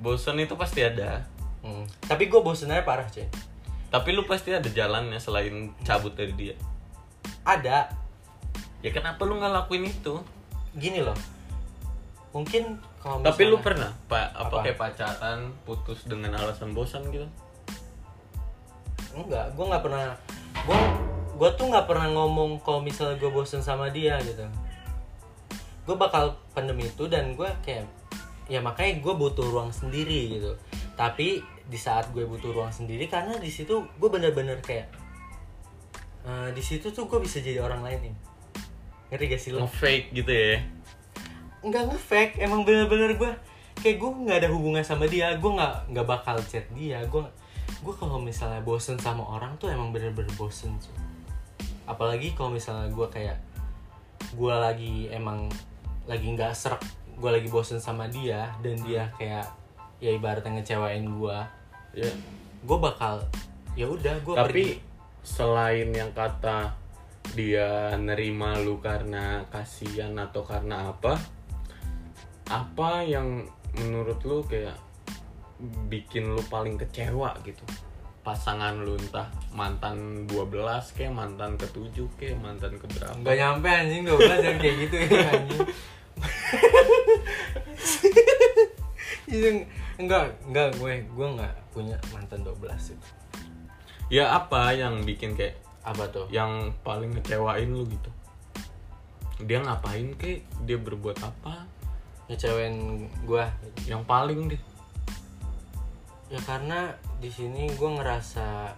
Bosan 0.02 0.38
itu 0.38 0.54
pasti 0.54 0.86
ada. 0.86 1.26
Hmm. 1.58 1.84
tapi 2.08 2.32
gue 2.32 2.40
bosennya 2.40 2.86
parah 2.88 3.10
cuy. 3.12 3.28
Tapi 3.92 4.10
lu 4.16 4.24
pasti 4.24 4.56
ada 4.56 4.70
jalannya 4.70 5.20
selain 5.20 5.74
cabut 5.84 6.16
dari 6.16 6.32
dia. 6.38 6.56
Ada. 7.44 7.92
Ya 8.86 8.90
kenapa 8.94 9.26
lu 9.28 9.36
nggak 9.36 9.52
lakuin 9.52 9.90
itu? 9.90 10.22
Gini 10.78 11.04
loh. 11.04 11.18
Mungkin 12.32 12.78
kalau 13.02 13.24
tapi 13.26 13.50
lu 13.50 13.58
pernah 13.60 13.92
pak 14.06 14.36
apa, 14.36 14.48
Apa? 14.52 14.58
kayak 14.64 14.78
pacaran 14.78 15.40
putus 15.66 16.06
dengan 16.06 16.36
alasan 16.38 16.76
bosan 16.76 17.08
gitu 17.10 17.26
enggak 19.26 19.54
gue 19.58 19.66
nggak 19.66 19.84
pernah 19.84 20.14
gue 20.68 20.80
gue 21.38 21.50
tuh 21.54 21.66
nggak 21.70 21.86
pernah 21.86 22.08
ngomong 22.10 22.62
kalau 22.66 22.82
misalnya 22.82 23.22
gue 23.22 23.30
bosen 23.30 23.62
sama 23.62 23.94
dia 23.94 24.18
gitu. 24.26 24.46
Gue 25.86 25.96
bakal 25.96 26.36
pendem 26.52 26.82
itu 26.82 27.06
dan 27.06 27.38
gue 27.38 27.48
kayak 27.62 27.86
ya 28.50 28.60
makanya 28.60 29.00
gue 29.00 29.14
butuh 29.14 29.46
ruang 29.46 29.70
sendiri 29.70 30.38
gitu. 30.38 30.58
Tapi 30.98 31.46
di 31.68 31.78
saat 31.78 32.10
gue 32.10 32.26
butuh 32.26 32.50
ruang 32.56 32.74
sendiri 32.74 33.06
karena 33.06 33.38
di 33.38 33.54
situ 33.54 33.86
gue 33.86 34.10
bener-bener 34.10 34.58
kayak 34.66 34.90
eh, 36.26 36.50
di 36.56 36.64
situ 36.66 36.90
tuh 36.90 37.06
gue 37.06 37.22
bisa 37.22 37.38
jadi 37.38 37.62
orang 37.62 37.86
lain 37.86 38.12
nih 38.12 38.16
ngerti 39.14 39.26
gak 39.32 39.42
sih 39.42 39.52
lo? 39.56 39.64
Nge-fake 39.64 40.08
gitu 40.12 40.32
ya? 40.32 40.60
Nggak 41.64 41.84
ngefake 41.94 42.34
emang 42.44 42.68
bener-bener 42.68 43.16
gue 43.16 43.32
kayak 43.78 43.98
gue 44.02 44.10
nggak 44.10 44.38
ada 44.44 44.50
hubungan 44.50 44.82
sama 44.82 45.06
dia 45.06 45.38
gue 45.38 45.52
nggak 45.54 45.94
nggak 45.94 46.08
bakal 46.08 46.36
chat 46.44 46.66
dia 46.74 46.98
gue 47.06 47.24
gue 47.82 47.94
kalau 47.94 48.18
misalnya 48.18 48.62
bosen 48.66 48.98
sama 48.98 49.22
orang 49.22 49.54
tuh 49.62 49.70
emang 49.70 49.94
bener-bener 49.94 50.30
bosen 50.34 50.74
cuy. 50.82 50.98
apalagi 51.86 52.34
kalau 52.34 52.50
misalnya 52.52 52.90
gue 52.90 53.08
kayak 53.10 53.38
gue 54.34 54.56
lagi 54.56 55.08
emang 55.14 55.48
lagi 56.10 56.28
nggak 56.34 56.52
serak 56.58 56.82
gue 57.18 57.30
lagi 57.30 57.50
bosen 57.50 57.78
sama 57.78 58.10
dia 58.10 58.50
dan 58.66 58.78
dia 58.82 59.10
kayak 59.18 59.46
ya 59.98 60.14
ibaratnya 60.14 60.62
ngecewain 60.62 61.06
gue 61.06 61.38
ya 61.98 62.10
gue 62.66 62.78
bakal 62.78 63.22
ya 63.78 63.86
udah 63.90 64.16
gue 64.22 64.34
tapi 64.34 64.66
selain 65.22 65.90
yang 65.94 66.10
kata 66.14 66.74
dia 67.36 67.94
nerima 68.00 68.56
lu 68.62 68.80
karena 68.80 69.44
kasihan 69.52 70.16
atau 70.16 70.42
karena 70.46 70.94
apa 70.94 71.20
apa 72.48 73.04
yang 73.04 73.44
menurut 73.76 74.24
lu 74.24 74.40
kayak 74.48 74.87
bikin 75.90 76.34
lu 76.34 76.42
paling 76.48 76.78
kecewa 76.78 77.34
gitu. 77.44 77.64
Pasangan 78.22 78.84
lu 78.84 79.00
entah 79.00 79.32
mantan 79.56 80.28
12 80.28 80.52
kayak 80.94 81.14
mantan 81.16 81.56
ke-7 81.56 81.96
kayak 82.20 82.38
mantan 82.44 82.76
ke 82.76 82.86
berapa 82.92 83.16
nggak 83.24 83.38
nyampe 83.40 83.68
anjing 83.72 84.04
12 84.04 84.44
dan 84.44 84.56
kayak 84.60 84.76
gitu 84.84 84.96
ya 85.00 85.08
anjing. 85.36 85.66
Enggak 89.98 90.30
enggak 90.46 90.78
gue 90.78 90.94
gue 91.10 91.28
nggak 91.40 91.54
punya 91.74 91.98
mantan 92.14 92.46
12 92.46 92.94
itu 92.94 93.10
ya 94.08 94.40
apa 94.40 94.72
yang 94.72 95.04
bikin 95.04 95.36
kayak 95.36 95.60
apa 95.88 96.04
tuh? 96.12 96.28
yang 96.28 96.76
paling 96.84 97.16
ngecewain 97.16 97.72
lu 97.72 97.88
gitu? 97.88 98.12
Dia 99.48 99.64
ngapain 99.64 100.12
kek? 100.20 100.44
Dia 100.68 100.76
berbuat 100.76 101.24
apa? 101.24 101.64
Ngecewain 102.28 103.08
gue 103.24 103.44
yang 103.88 104.04
paling 104.04 104.52
deh 104.52 104.62
ya 106.28 106.40
karena 106.44 106.92
di 107.24 107.32
sini 107.32 107.72
gue 107.72 107.90
ngerasa 108.00 108.76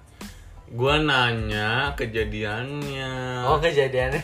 gua 0.70 1.02
nanya 1.02 1.98
kejadiannya. 1.98 3.14
Oh 3.50 3.58
kejadiannya. 3.58 4.22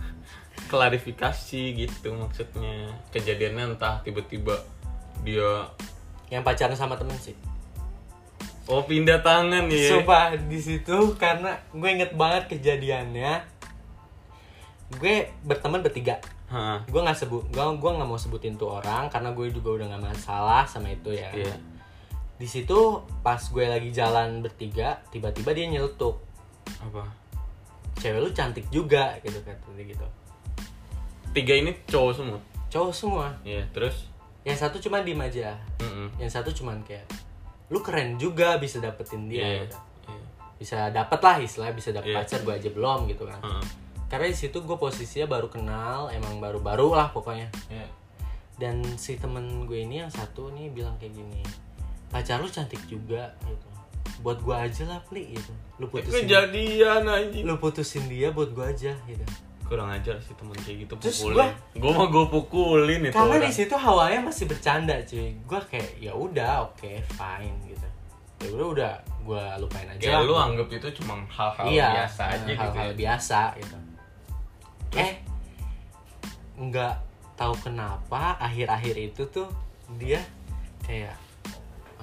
Klarifikasi 0.72 1.62
gitu 1.76 2.08
maksudnya. 2.16 2.88
Kejadiannya 3.12 3.76
entah 3.76 4.00
tiba-tiba 4.00 4.64
dia 5.20 5.68
yang 6.32 6.40
pacaran 6.40 6.76
sama 6.76 6.96
temen 6.96 7.16
sih. 7.20 7.36
Oh 8.64 8.80
pindah 8.80 9.20
tangan 9.20 9.68
ya? 9.68 9.92
Sumpah 9.92 10.32
di 10.40 10.56
situ 10.56 11.12
karena 11.20 11.60
gue 11.68 11.88
inget 11.92 12.16
banget 12.16 12.48
kejadiannya. 12.48 13.44
Gue 14.96 15.28
berteman 15.44 15.84
bertiga. 15.84 16.16
Hah, 16.48 16.80
gue 16.88 17.00
nggak 17.00 17.18
sebut 17.18 17.44
gue 17.52 17.60
gue 17.60 17.90
nggak 17.92 18.08
mau 18.08 18.16
sebutin 18.16 18.56
tuh 18.56 18.80
orang 18.80 19.12
karena 19.12 19.36
gue 19.36 19.52
juga 19.52 19.80
udah 19.80 19.86
nggak 19.92 20.04
masalah 20.16 20.64
sama 20.64 20.96
itu 20.96 21.12
ya. 21.12 21.28
Iya 21.28 21.73
di 22.34 22.46
situ 22.46 22.78
pas 23.22 23.38
gue 23.38 23.64
lagi 23.64 23.90
jalan 23.90 24.42
bertiga 24.42 24.98
tiba-tiba 25.08 25.50
dia 25.50 25.66
nyeletuk 25.68 26.18
apa 26.80 27.06
cewek 27.96 28.20
lu 28.20 28.30
cantik 28.30 28.66
juga 28.68 29.14
gitu 29.20 29.38
kata 29.40 29.70
dia 29.72 29.86
gitu 29.86 30.06
tiga 31.30 31.54
ini 31.54 31.70
cowok 31.86 32.12
semua 32.12 32.38
cowok 32.68 32.92
semua 32.92 33.26
iya 33.42 33.62
terus 33.70 34.10
yang 34.42 34.58
satu 34.58 34.76
cuma 34.78 35.00
diem 35.00 35.16
aja 35.16 35.54
Mm-mm. 35.80 36.10
yang 36.18 36.28
satu 36.28 36.50
cuman 36.50 36.82
kayak 36.82 37.06
lu 37.70 37.80
keren 37.80 38.18
juga 38.18 38.58
bisa 38.58 38.76
dapetin 38.76 39.24
dia 39.24 39.40
Iya, 39.40 39.62
gitu. 39.64 39.78
iya. 40.10 40.24
bisa 40.54 40.78
dapet 40.90 41.16
lah 41.18 41.36
istilah 41.38 41.70
bisa 41.70 41.90
dapet 41.90 42.12
Iya. 42.12 42.18
pacar 42.20 42.40
gue 42.42 42.54
aja 42.54 42.68
belum 42.68 43.06
gitu 43.08 43.24
kan 43.24 43.40
Heeh. 43.40 43.64
karena 44.06 44.26
di 44.26 44.36
situ 44.36 44.58
gue 44.60 44.76
posisinya 44.76 45.26
baru 45.30 45.48
kenal 45.48 46.10
emang 46.10 46.38
baru-baru 46.38 46.92
lah 46.92 47.08
pokoknya 47.08 47.48
Iya. 47.70 47.86
dan 48.58 48.82
si 48.94 49.16
temen 49.16 49.64
gue 49.64 49.80
ini 49.80 50.02
yang 50.02 50.12
satu 50.12 50.50
nih 50.50 50.68
bilang 50.68 50.98
kayak 50.98 51.14
gini 51.14 51.40
pacar 52.14 52.38
lu 52.38 52.46
cantik 52.46 52.78
juga 52.86 53.34
gitu. 53.42 53.66
Buat 54.22 54.38
gue 54.40 54.54
aja 54.54 54.82
lah 54.86 55.00
pli 55.02 55.34
gitu. 55.34 55.50
Lu 55.76 55.90
putusin 55.90 56.22
kejadian 56.22 57.02
aja 57.02 57.38
lu 57.42 57.58
putusin 57.58 58.06
dia 58.06 58.30
buat 58.30 58.54
gue 58.54 58.62
aja 58.62 58.94
gitu. 59.04 59.24
Kurang 59.64 59.90
ajar 59.90 60.20
sih 60.20 60.36
temen 60.36 60.54
kayak 60.54 60.86
gitu 60.86 60.92
Terus 61.00 61.18
pukulin. 61.18 61.36
gua- 61.40 61.54
gua 61.80 61.92
mah 61.96 62.08
gua 62.08 62.24
pukulin 62.28 63.00
itu 63.02 63.10
karena 63.10 63.34
orang. 63.34 63.48
di 63.48 63.50
situ 63.50 63.74
hawanya 63.74 64.20
masih 64.22 64.44
bercanda 64.46 64.94
cuy. 65.02 65.34
Gue 65.42 65.60
kayak 65.66 65.90
ya 65.98 66.12
udah 66.14 66.70
oke 66.70 66.92
fine 67.10 67.56
gitu. 67.66 67.86
Ya 68.44 68.48
udah 68.52 68.68
udah 68.70 68.92
gue 69.24 69.44
lupain 69.58 69.88
aja 69.88 69.98
kayak 69.98 70.22
lu 70.22 70.36
anggap 70.36 70.68
itu 70.68 70.88
cuma 71.00 71.16
hal-hal 71.26 71.64
iya 71.66 71.88
biasa 71.96 72.22
aja 72.28 72.44
gitu 72.44 72.60
hal-hal 72.60 72.88
ya. 72.92 72.94
biasa 72.94 73.40
gitu. 73.56 73.76
Eh 74.94 75.12
nggak 76.54 76.94
tahu 77.34 77.54
kenapa 77.58 78.36
akhir-akhir 78.38 78.94
itu 79.00 79.22
tuh 79.26 79.48
dia 79.96 80.20
kayak 80.84 81.16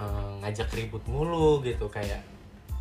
eh, 0.02 0.30
ngajak 0.42 0.74
ribut 0.74 1.04
mulu 1.06 1.62
gitu 1.62 1.86
kayak 1.94 2.26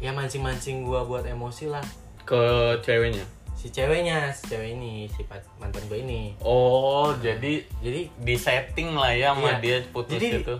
ya 0.00 0.10
mancing-mancing 0.16 0.80
gua 0.88 1.04
buat 1.04 1.28
emosi 1.28 1.68
lah. 1.68 1.84
Ke 2.24 2.40
ceweknya? 2.80 3.24
Si 3.52 3.68
ceweknya 3.68 4.32
si 4.32 4.48
cewek 4.48 4.72
ini 4.72 5.04
si 5.12 5.20
mantan 5.60 5.84
gue 5.84 6.00
ini. 6.00 6.32
Oh 6.40 7.12
jadi 7.20 7.60
jadi 7.84 8.08
di 8.08 8.34
setting 8.40 8.96
lah 8.96 9.12
ya 9.12 9.36
Iya. 9.36 9.36
sama 9.36 9.50
dia 9.60 9.76
putus 9.92 10.16
Jadi- 10.16 10.40
itu 10.40 10.56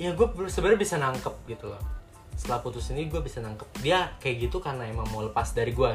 ya 0.00 0.14
gue 0.16 0.26
sebenarnya 0.48 0.80
bisa 0.80 0.96
nangkep 0.96 1.34
gitu 1.44 1.68
loh. 1.68 1.82
Setelah 2.32 2.64
putus 2.64 2.88
ini 2.96 3.12
gue 3.12 3.20
bisa 3.20 3.44
nangkep. 3.44 3.68
Dia 3.84 4.08
kayak 4.16 4.48
gitu 4.48 4.64
karena 4.64 4.88
emang 4.88 5.04
mau 5.12 5.20
lepas 5.20 5.52
dari 5.52 5.76
gue 5.76 5.92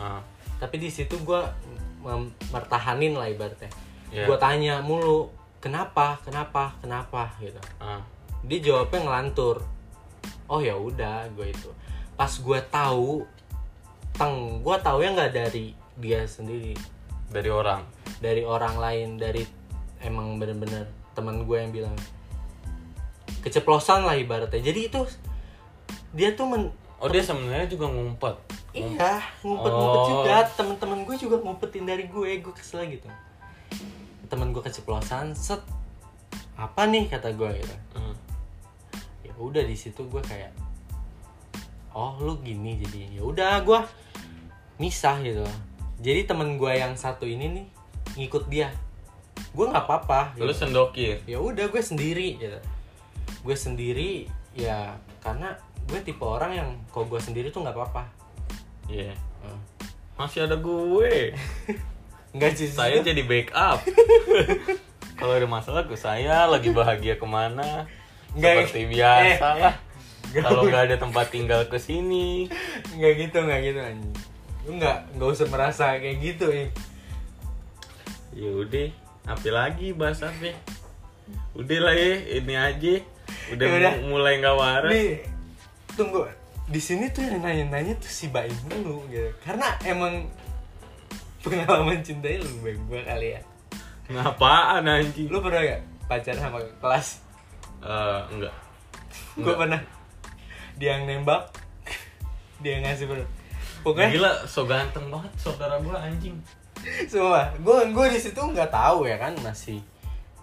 ah. 0.00 0.24
Tapi 0.56 0.80
di 0.80 0.88
situ 0.88 1.20
gue 1.20 1.40
mertahanin 2.48 3.12
lah 3.12 3.28
ibaratnya. 3.28 3.68
Iya. 4.08 4.28
gue 4.28 4.36
tanya 4.40 4.80
mulu 4.80 5.28
kenapa? 5.60 6.16
Kenapa? 6.24 6.72
Kenapa? 6.80 7.36
gitu. 7.36 7.60
Ah 7.76 8.00
dia 8.42 8.58
jawabnya 8.58 9.00
ngelantur. 9.06 9.62
Oh 10.50 10.58
ya 10.58 10.74
udah 10.76 11.30
gue 11.32 11.50
itu. 11.50 11.70
Pas 12.18 12.30
gue 12.30 12.60
tahu 12.68 13.24
teng 14.12 14.60
gue 14.60 14.76
tahu 14.82 14.98
ya 15.00 15.14
nggak 15.14 15.32
dari 15.32 15.72
dia 15.96 16.26
sendiri. 16.26 16.76
Dari 17.32 17.48
orang? 17.48 17.86
Dari 18.20 18.42
orang 18.44 18.76
lain 18.76 19.08
dari 19.16 19.42
emang 20.02 20.36
bener-bener 20.36 20.90
teman 21.14 21.46
gue 21.46 21.56
yang 21.56 21.72
bilang. 21.72 21.96
Keceplosan 23.42 24.06
lah 24.06 24.14
ibaratnya. 24.14 24.60
Jadi 24.62 24.80
itu 24.86 25.00
dia 26.12 26.36
tuh 26.36 26.46
men 26.46 26.68
oh 27.00 27.08
dia 27.08 27.24
sebenarnya 27.24 27.66
juga 27.66 27.88
ngumpet? 27.90 28.36
Iya 28.72 29.20
ngumpet-ngumpet 29.42 30.00
Oh. 30.00 30.08
juga. 30.08 30.36
Teman-teman 30.54 30.98
gue 31.08 31.16
juga 31.18 31.36
ngumpetin 31.40 31.84
dari 31.88 32.04
gue 32.06 32.30
gue 32.38 32.54
kesel 32.54 32.86
gitu. 32.92 33.08
Teman 34.28 34.52
gue 34.52 34.62
keceplosan 34.62 35.32
set. 35.34 35.60
Apa 36.56 36.84
nih 36.86 37.08
kata 37.08 37.32
gue 37.34 37.50
gitu. 37.58 37.76
Hmm. 37.96 38.11
Udah 39.42 39.62
di 39.66 39.74
situ 39.74 40.06
gue 40.06 40.22
kayak 40.22 40.54
oh 41.92 42.16
lu 42.22 42.38
gini 42.40 42.78
jadi. 42.80 43.20
Ya 43.20 43.22
udah 43.26 43.60
gue 43.62 43.80
misah 44.80 45.18
gitu. 45.20 45.44
Jadi 46.02 46.26
temen 46.26 46.58
gue 46.58 46.72
yang 46.72 46.94
satu 46.94 47.28
ini 47.28 47.46
nih 47.50 47.66
ngikut 48.18 48.48
dia. 48.48 48.72
Gue 49.52 49.68
nggak 49.68 49.84
apa-apa 49.84 50.38
lu 50.40 50.50
gitu. 50.50 50.66
sendokir? 50.66 51.20
Ya 51.28 51.38
udah 51.42 51.68
gue 51.68 51.82
sendiri 51.82 52.40
gitu. 52.40 52.58
Gue 53.42 53.56
sendiri 53.58 54.30
ya 54.56 54.96
karena 55.20 55.56
gue 55.88 55.98
tipe 56.00 56.22
orang 56.22 56.52
yang 56.56 56.68
kalau 56.94 57.06
gue 57.10 57.20
sendiri 57.20 57.50
tuh 57.50 57.62
nggak 57.66 57.76
apa-apa. 57.76 58.04
Iya. 58.88 59.14
Hmm. 59.42 59.60
masih 60.14 60.46
ada 60.46 60.54
gue. 60.54 61.34
Nggak 62.32 62.52
sih 62.56 62.70
saya 62.70 63.04
jadi 63.04 63.26
backup. 63.28 63.84
Kalau 65.20 65.34
ada 65.36 65.44
masalah 65.44 65.84
ke 65.84 65.98
saya 65.98 66.48
lagi 66.48 66.72
bahagia 66.72 67.20
ke 67.20 67.26
mana 67.28 67.84
Nggak- 68.32 68.68
seperti 68.68 68.82
biasa 68.88 69.46
eh. 69.56 69.60
lah. 69.60 69.74
kalau 70.32 70.64
nggak 70.64 70.84
ada 70.88 70.96
tempat 70.96 71.26
tinggal 71.28 71.60
ke 71.68 71.76
sini. 71.76 72.48
Nggak 72.96 73.12
gitu 73.20 73.36
nggak 73.44 73.60
gitu 73.62 73.80
anjing. 73.80 74.14
Lu 74.64 74.70
nggak 74.78 74.98
nggak 75.16 75.28
usah 75.28 75.46
merasa 75.50 75.84
kayak 75.96 76.18
gitu 76.20 76.46
ya 76.48 76.66
ya 78.32 78.48
udah 78.48 78.88
apa 79.28 79.48
lagi 79.52 79.92
bahas 79.92 80.24
apa 80.24 80.56
udah 81.52 81.78
lah 81.84 81.92
ya 81.92 82.12
ini 82.40 82.54
aja. 82.56 82.94
Udah, 83.52 83.66
Ya 83.68 83.74
udah. 83.76 83.92
mu- 84.00 84.16
mulai 84.16 84.40
nggak 84.40 84.56
waras. 84.56 84.88
Nih 84.92 85.20
tunggu. 85.92 86.24
Di 86.72 86.80
sini 86.80 87.12
tuh 87.12 87.20
yang 87.28 87.44
nanya-nanya 87.44 88.00
tuh 88.00 88.08
si 88.08 88.32
Baim 88.32 88.56
dulu 88.64 89.04
gitu. 89.12 89.28
Karena 89.44 89.76
emang 89.84 90.24
pengalaman 91.44 92.00
cintai 92.00 92.40
lu 92.40 92.48
bang 92.64 92.80
gue 92.88 93.00
kali 93.04 93.28
ya. 93.36 93.40
Ngapaan 94.08 94.88
anjing? 94.88 95.28
Lu 95.28 95.44
pernah 95.44 95.60
gak 95.60 95.82
pacaran 96.08 96.40
sama 96.40 96.58
kelas 96.80 97.20
Eh, 97.82 98.20
enggak. 98.30 98.54
Gue 99.34 99.42
Enggak. 99.42 99.56
pernah. 99.58 99.80
Dia 100.78 100.88
yang 100.96 101.04
nembak. 101.10 101.42
Dia 102.62 102.78
yang 102.78 102.86
ngasih 102.86 103.06
ber 103.10 103.18
pokoknya 103.82 104.14
gila 104.14 104.32
so 104.46 104.62
ganteng 104.62 105.10
banget 105.10 105.32
saudara 105.34 105.74
gua 105.82 105.98
anjing. 105.98 106.38
Semua. 107.10 107.50
Gue 107.58 107.90
gue 107.90 108.06
di 108.14 108.18
situ 108.22 108.38
nggak 108.38 108.70
tahu 108.70 109.10
ya 109.10 109.18
kan 109.18 109.34
masih 109.42 109.82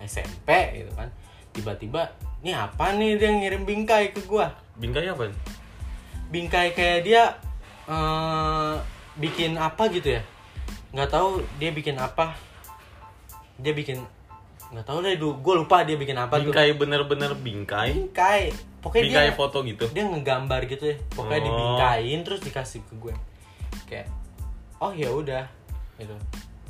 SMP 0.03 0.83
gitu 0.83 0.91
kan. 0.99 1.07
Tiba-tiba 1.55 2.11
ini 2.43 2.51
apa 2.51 2.91
nih 2.99 3.15
dia 3.15 3.31
ngirim 3.31 3.63
bingkai 3.63 4.11
ke 4.11 4.23
gue 4.27 4.47
bingkai 4.79 5.11
apa 5.11 5.31
bingkai 6.31 6.71
kayak 6.71 6.99
dia 7.07 7.23
eh, 7.87 8.75
bikin 9.15 9.55
apa 9.55 9.87
gitu 9.87 10.19
ya? 10.19 10.21
Nggak 10.91 11.09
tahu 11.15 11.39
dia 11.55 11.71
bikin 11.71 11.95
apa. 11.95 12.35
Dia 13.59 13.71
bikin 13.71 14.03
nggak 14.69 14.85
tahu 14.85 15.01
deh 15.01 15.17
gue 15.17 15.55
lupa 15.57 15.81
dia 15.81 15.97
bikin 15.97 16.13
apa 16.13 16.37
tuh 16.37 16.53
bingkai 16.53 16.77
bener-bener 16.77 17.33
bingkai. 17.33 17.89
Bingkai. 17.89 18.41
Pokoknya 18.79 19.03
bingkai 19.09 19.27
dia 19.27 19.35
foto 19.35 19.57
gitu. 19.65 19.85
dia 19.89 20.03
ngegambar 20.05 20.61
gitu 20.65 20.93
ya. 20.93 20.95
Pokoknya 21.09 21.41
Oh. 21.41 21.45
dibingkain 21.49 22.19
terus 22.21 22.39
dikasih 22.39 22.85
ke 22.85 22.93
gue. 22.95 23.13
Kayak 23.89 24.07
oh 24.77 24.93
ya 24.93 25.09
udah. 25.09 25.45
Gitu. 25.97 26.15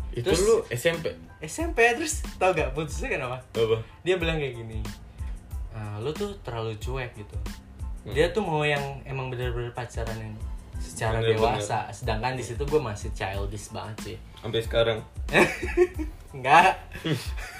Itu 0.10 0.32
Terus- 0.32 0.42
lu 0.42 0.56
SMP 0.70 1.12
SMP 1.40 1.86
terus 1.94 2.26
tau 2.36 2.52
gak 2.52 2.74
putusnya 2.74 3.12
kenapa? 3.12 3.38
Apa? 3.54 3.78
Dia 4.02 4.16
bilang 4.16 4.36
kayak 4.36 4.56
gini 4.56 4.80
"Ah, 5.70 6.02
lu 6.02 6.10
tuh 6.12 6.34
terlalu 6.42 6.76
cuek 6.78 7.14
gitu. 7.16 7.38
Hmm. 8.00 8.16
dia 8.16 8.32
tuh 8.32 8.42
mau 8.42 8.64
yang 8.64 8.82
emang 9.04 9.28
bener-bener 9.28 9.70
pacaran 9.70 10.16
yang 10.16 10.32
secara 10.80 11.20
Bener-bener. 11.20 11.60
dewasa. 11.60 11.92
Sedangkan 11.92 12.34
di 12.34 12.42
situ 12.42 12.64
gue 12.64 12.80
masih 12.80 13.12
childish 13.12 13.70
banget 13.70 13.98
sih. 14.02 14.18
Sampai 14.40 14.64
sekarang? 14.64 15.00
Enggak 16.34 16.80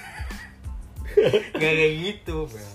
enggak 1.54 1.72
kayak 1.74 1.94
gitu 1.98 2.36
bang 2.46 2.74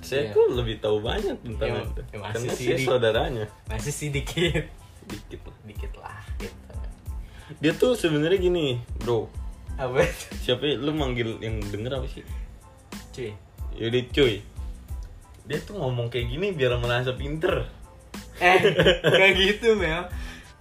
saya 0.00 0.22
Iya. 0.22 0.34
tuh 0.38 0.44
lebih 0.54 0.78
tahu 0.78 1.02
banyak 1.02 1.34
tentang 1.42 1.66
Ya, 1.68 1.82
itu. 1.82 2.00
ya 2.06 2.18
masih 2.22 2.30
karena 2.30 2.52
saya 2.54 2.76
saudaranya. 2.78 3.44
masih 3.66 3.90
sih 3.90 4.08
dikit. 4.08 4.70
Dikit 5.06 5.42
lah. 5.42 5.58
Dikit 5.66 5.92
lah 5.98 6.18
gitu. 6.38 6.74
Dia 7.58 7.72
tuh 7.74 7.92
sebenarnya 7.92 8.38
gini 8.38 8.78
bro. 8.96 9.26
Apa 9.74 10.06
siapa 10.40 10.62
ya? 10.62 10.78
lu 10.78 10.94
manggil 10.94 11.42
yang 11.42 11.58
denger 11.60 11.90
apa 11.92 12.06
sih? 12.06 12.22
Cuy. 13.10 13.34
Yaudah 13.74 14.02
cuy. 14.08 14.34
Dia 15.42 15.58
tuh 15.60 15.74
ngomong 15.74 16.06
kayak 16.06 16.30
gini 16.30 16.54
biar 16.54 16.78
merasa 16.78 17.10
pinter. 17.10 17.66
Eh 18.38 18.62
kayak 19.02 19.34
gitu 19.34 19.74
Mel. 19.74 20.06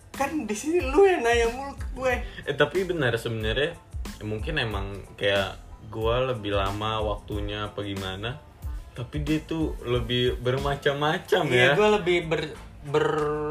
Kan 0.10 0.50
di 0.50 0.56
sini 0.58 0.82
lu 0.82 1.06
yang 1.06 1.22
nanya 1.22 1.54
mulu 1.54 1.78
ke 1.78 1.86
gue. 1.94 2.14
Eh 2.50 2.56
tapi 2.58 2.82
benar 2.82 3.14
sebenarnya 3.16 3.78
ya 4.18 4.24
mungkin 4.26 4.58
emang 4.58 5.06
kayak 5.14 5.54
gua 5.90 6.34
lebih 6.34 6.56
lama 6.56 7.02
waktunya 7.04 7.70
apa 7.70 7.82
gimana 7.86 8.40
tapi 8.96 9.22
dia 9.28 9.44
tuh 9.44 9.76
lebih 9.84 10.40
bermacam-macam 10.40 11.44
Iya, 11.52 11.76
ya 11.76 11.76
gue 11.76 11.90
lebih 12.00 12.18
ber, 12.32 12.42
ber 12.88 13.08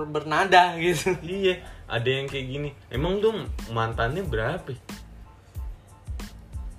bernada 0.08 0.72
gitu. 0.80 1.12
iya 1.20 1.60
ada 1.84 2.08
yang 2.08 2.24
kayak 2.24 2.46
gini 2.48 2.70
emang 2.88 3.20
tuh 3.20 3.44
mantannya 3.68 4.24
berapa 4.24 4.64
ya? 4.72 4.80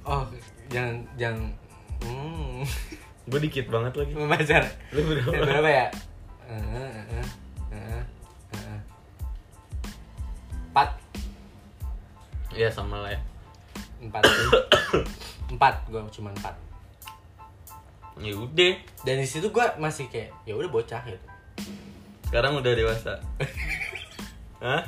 Oh, 0.05 0.25
jangan 0.73 0.97
jangan 1.13 1.45
hmm. 2.01 2.65
gue 3.29 3.39
dikit 3.45 3.69
banget 3.69 3.93
lagi 4.01 4.13
Pacar. 4.17 4.63
lu 4.93 5.01
berapa 5.13 5.29
Berapa 5.45 5.69
ya? 5.69 5.87
Eh, 6.45 6.57
eh, 6.57 6.89
eh, 6.93 7.05
eh, 7.73 8.03
eh. 8.53 8.79
Empat, 10.73 10.89
ya 12.53 12.69
sama 12.73 13.05
lah 13.05 13.13
ya 13.13 13.21
empat, 14.05 14.23
empat. 15.55 15.87
Gue 15.87 16.03
cuma 16.11 16.29
empat. 16.35 16.55
ya 18.15 18.31
udah 18.31 18.79
Dan 19.03 19.19
di 19.19 19.27
situ 19.27 19.51
gue 19.51 19.65
masih 19.75 20.07
kayak, 20.07 20.31
ya 20.47 20.55
udah 20.55 20.69
bocah 20.71 21.03
gitu. 21.03 21.27
sekarang 22.31 22.57
udah 22.59 22.73
dewasa 22.73 23.19
Hah? 24.65 24.81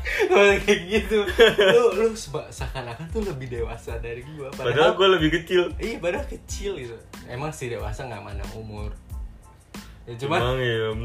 Kayak 0.64 0.80
gitu, 0.90 1.22
lu 1.76 1.84
lu 2.02 2.08
seakan-akan 2.50 3.14
tuh 3.14 3.22
lebih 3.22 3.52
dewasa 3.52 4.00
dari 4.00 4.26
gue. 4.26 4.48
Padahal 4.56 4.96
gue 4.96 5.08
lebih 5.20 5.30
kecil. 5.38 5.70
Iya, 5.78 6.02
padahal 6.02 6.26
kecil 6.26 6.80
gitu. 6.82 6.98
Emang 7.28 7.54
sih 7.54 7.70
dewasa 7.70 8.08
nggak 8.08 8.24
mana 8.24 8.42
umur. 8.58 8.90
Ya 10.08 10.16
cuma 10.18 10.40
Emang 10.40 10.58
ya. 10.64 10.96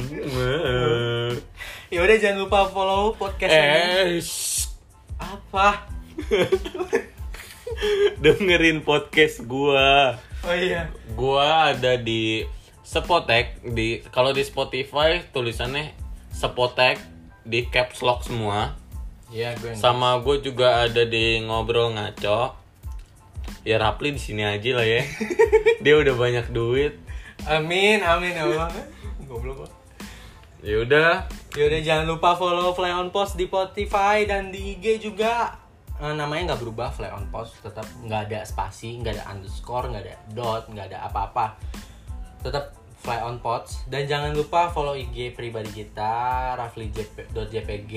ya 1.92 1.98
udah 2.06 2.16
jangan 2.22 2.38
lupa 2.46 2.70
follow 2.70 3.12
podcast 3.18 3.50
ini. 3.50 3.66
Eh, 3.66 4.22
shh. 4.22 4.70
Apa? 5.18 5.90
dengerin 8.22 8.82
podcast 8.86 9.44
gua. 9.44 10.16
Oh 10.42 10.54
iya. 10.54 10.90
Gua 11.14 11.74
ada 11.74 11.98
di 11.98 12.46
Spotek 12.82 13.62
di 13.62 14.02
kalau 14.10 14.34
di 14.34 14.42
Spotify 14.42 15.22
tulisannya 15.30 15.94
Spotek 16.34 16.98
di 17.46 17.66
caps 17.70 18.02
lock 18.02 18.26
semua. 18.26 18.74
Iya, 19.32 19.56
gue 19.56 19.72
Sama 19.72 20.20
gue 20.20 20.44
juga 20.44 20.84
ada 20.84 21.08
di 21.08 21.40
ngobrol 21.40 21.96
ngaco. 21.96 22.52
Ya 23.64 23.80
Rapli 23.80 24.12
di 24.12 24.20
sini 24.20 24.44
aja 24.44 24.76
lah 24.76 24.84
ya. 24.84 25.00
Dia 25.84 25.94
udah 25.96 26.12
banyak 26.12 26.52
duit. 26.52 27.00
Amin, 27.48 28.04
amin 28.04 28.36
ya 28.36 28.44
Allah. 28.44 28.68
Goblok. 29.24 29.72
Ya 30.60 30.78
udah, 30.84 31.26
Ya 31.52 31.68
udah 31.68 31.80
jangan 31.84 32.06
lupa 32.08 32.32
follow 32.32 32.72
Fly 32.72 32.92
on 32.96 33.08
Post 33.12 33.36
di 33.36 33.44
Spotify 33.44 34.24
dan 34.28 34.48
di 34.48 34.76
IG 34.76 35.04
juga. 35.04 35.61
Eh, 36.02 36.14
namanya 36.18 36.52
nggak 36.52 36.60
berubah 36.66 36.90
Fly 36.90 37.14
on 37.14 37.30
Post, 37.30 37.62
tetap 37.62 37.86
nggak 38.02 38.26
ada 38.26 38.40
spasi, 38.42 38.98
nggak 38.98 39.22
ada 39.22 39.24
underscore, 39.30 39.86
nggak 39.86 40.02
ada 40.02 40.14
dot, 40.34 40.66
nggak 40.66 40.90
ada 40.90 41.06
apa-apa. 41.06 41.54
Tetap 42.42 42.74
Fly 43.06 43.22
on 43.22 43.38
Post. 43.38 43.86
Dan 43.86 44.10
jangan 44.10 44.34
lupa 44.34 44.66
follow 44.74 44.98
IG 44.98 45.38
pribadi 45.38 45.86
kita 45.86 46.54
rafli.jpg 46.58 47.94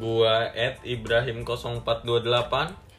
gua 0.00 0.48
at 0.56 0.80
Ibrahim 0.80 1.44
0428 1.44 2.92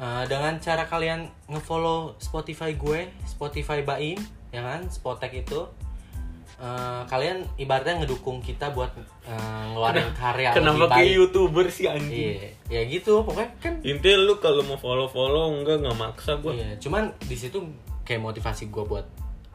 Eh, 0.00 0.24
dengan 0.32 0.56
cara 0.56 0.88
kalian 0.88 1.28
ngefollow 1.52 2.16
Spotify 2.16 2.72
gue, 2.72 3.12
Spotify 3.28 3.84
Baim, 3.84 4.16
ya 4.48 4.64
kan, 4.64 4.88
Spotek 4.88 5.44
itu, 5.44 5.68
eh, 6.60 7.02
kalian 7.08 7.42
ibaratnya 7.56 8.04
ngedukung 8.04 8.44
kita 8.44 8.70
buat 8.76 8.92
eh, 9.24 9.62
ngeluarin 9.72 10.12
karya 10.12 10.52
Kenapa 10.52 10.86
lebih 10.86 11.00
kayak 11.00 11.16
youtuber 11.16 11.66
sih 11.72 11.88
anjing? 11.88 12.36
Iya, 12.36 12.50
ya 12.68 12.80
gitu, 12.86 13.24
pokoknya 13.24 13.50
kan. 13.58 13.74
Intinya 13.80 14.18
lu 14.28 14.34
kalau 14.38 14.62
mau 14.68 14.76
follow-follow 14.76 15.56
enggak 15.56 15.80
nggak 15.80 15.96
maksa 15.96 16.36
gua. 16.38 16.52
Iya, 16.52 16.76
cuman 16.76 17.16
di 17.24 17.36
situ 17.36 17.58
kayak 18.04 18.20
motivasi 18.20 18.68
gue 18.68 18.84
buat 18.84 19.06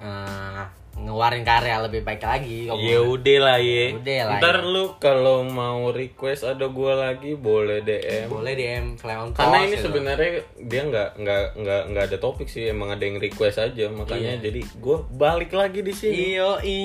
eh, 0.01 0.63
ngeluarin 0.95 1.43
karya 1.43 1.75
lebih 1.79 2.01
baik 2.01 2.19
lagi. 2.19 2.65
Ya 2.65 2.99
udah 2.99 3.37
lah 3.37 3.57
ya. 3.57 3.91
Udah 3.93 4.21
lah 4.25 4.37
Ntar 4.39 4.57
ya. 4.57 4.65
lu 4.65 4.85
kalau 4.95 5.43
mau 5.43 5.91
request 5.91 6.43
ada 6.45 6.65
gua 6.67 6.95
lagi 6.97 7.35
boleh 7.35 7.79
DM. 7.79 8.25
boleh 8.27 8.53
DM 8.53 8.85
Fly 8.95 9.13
on 9.13 9.29
Post. 9.29 9.37
Karena 9.37 9.57
ini 9.61 9.75
gitu. 9.75 9.83
sebenarnya 9.85 10.31
dia 10.57 10.81
nggak 10.83 11.09
nggak 11.17 11.43
nggak 11.55 11.81
nggak 11.91 12.03
ada 12.05 12.17
topik 12.17 12.47
sih, 12.47 12.65
emang 12.65 12.89
ada 12.89 13.03
yang 13.03 13.17
request 13.17 13.59
aja 13.59 13.85
makanya 13.87 14.39
Iya. 14.39 14.43
jadi 14.45 14.61
gua 14.77 15.03
balik 15.05 15.51
lagi 15.51 15.79
di 15.79 15.91
sini. 15.91 16.15
Iyo, 16.33 16.57
i. 16.61 16.79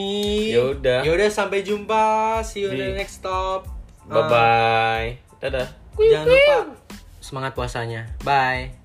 Yaudah. 0.53 1.01
Yaudah 1.03 1.29
sampai 1.29 1.63
jumpa. 1.63 2.39
See 2.43 2.63
you 2.63 2.71
Di- 2.71 2.83
the 2.83 2.99
next 2.99 3.19
stop. 3.19 3.71
Bye 4.05 4.27
bye. 4.27 5.09
Dadah. 5.39 5.71
Jangan 5.95 6.27
lupa 6.27 6.59
semangat 7.21 7.53
puasanya. 7.55 8.11
Bye. 8.21 8.80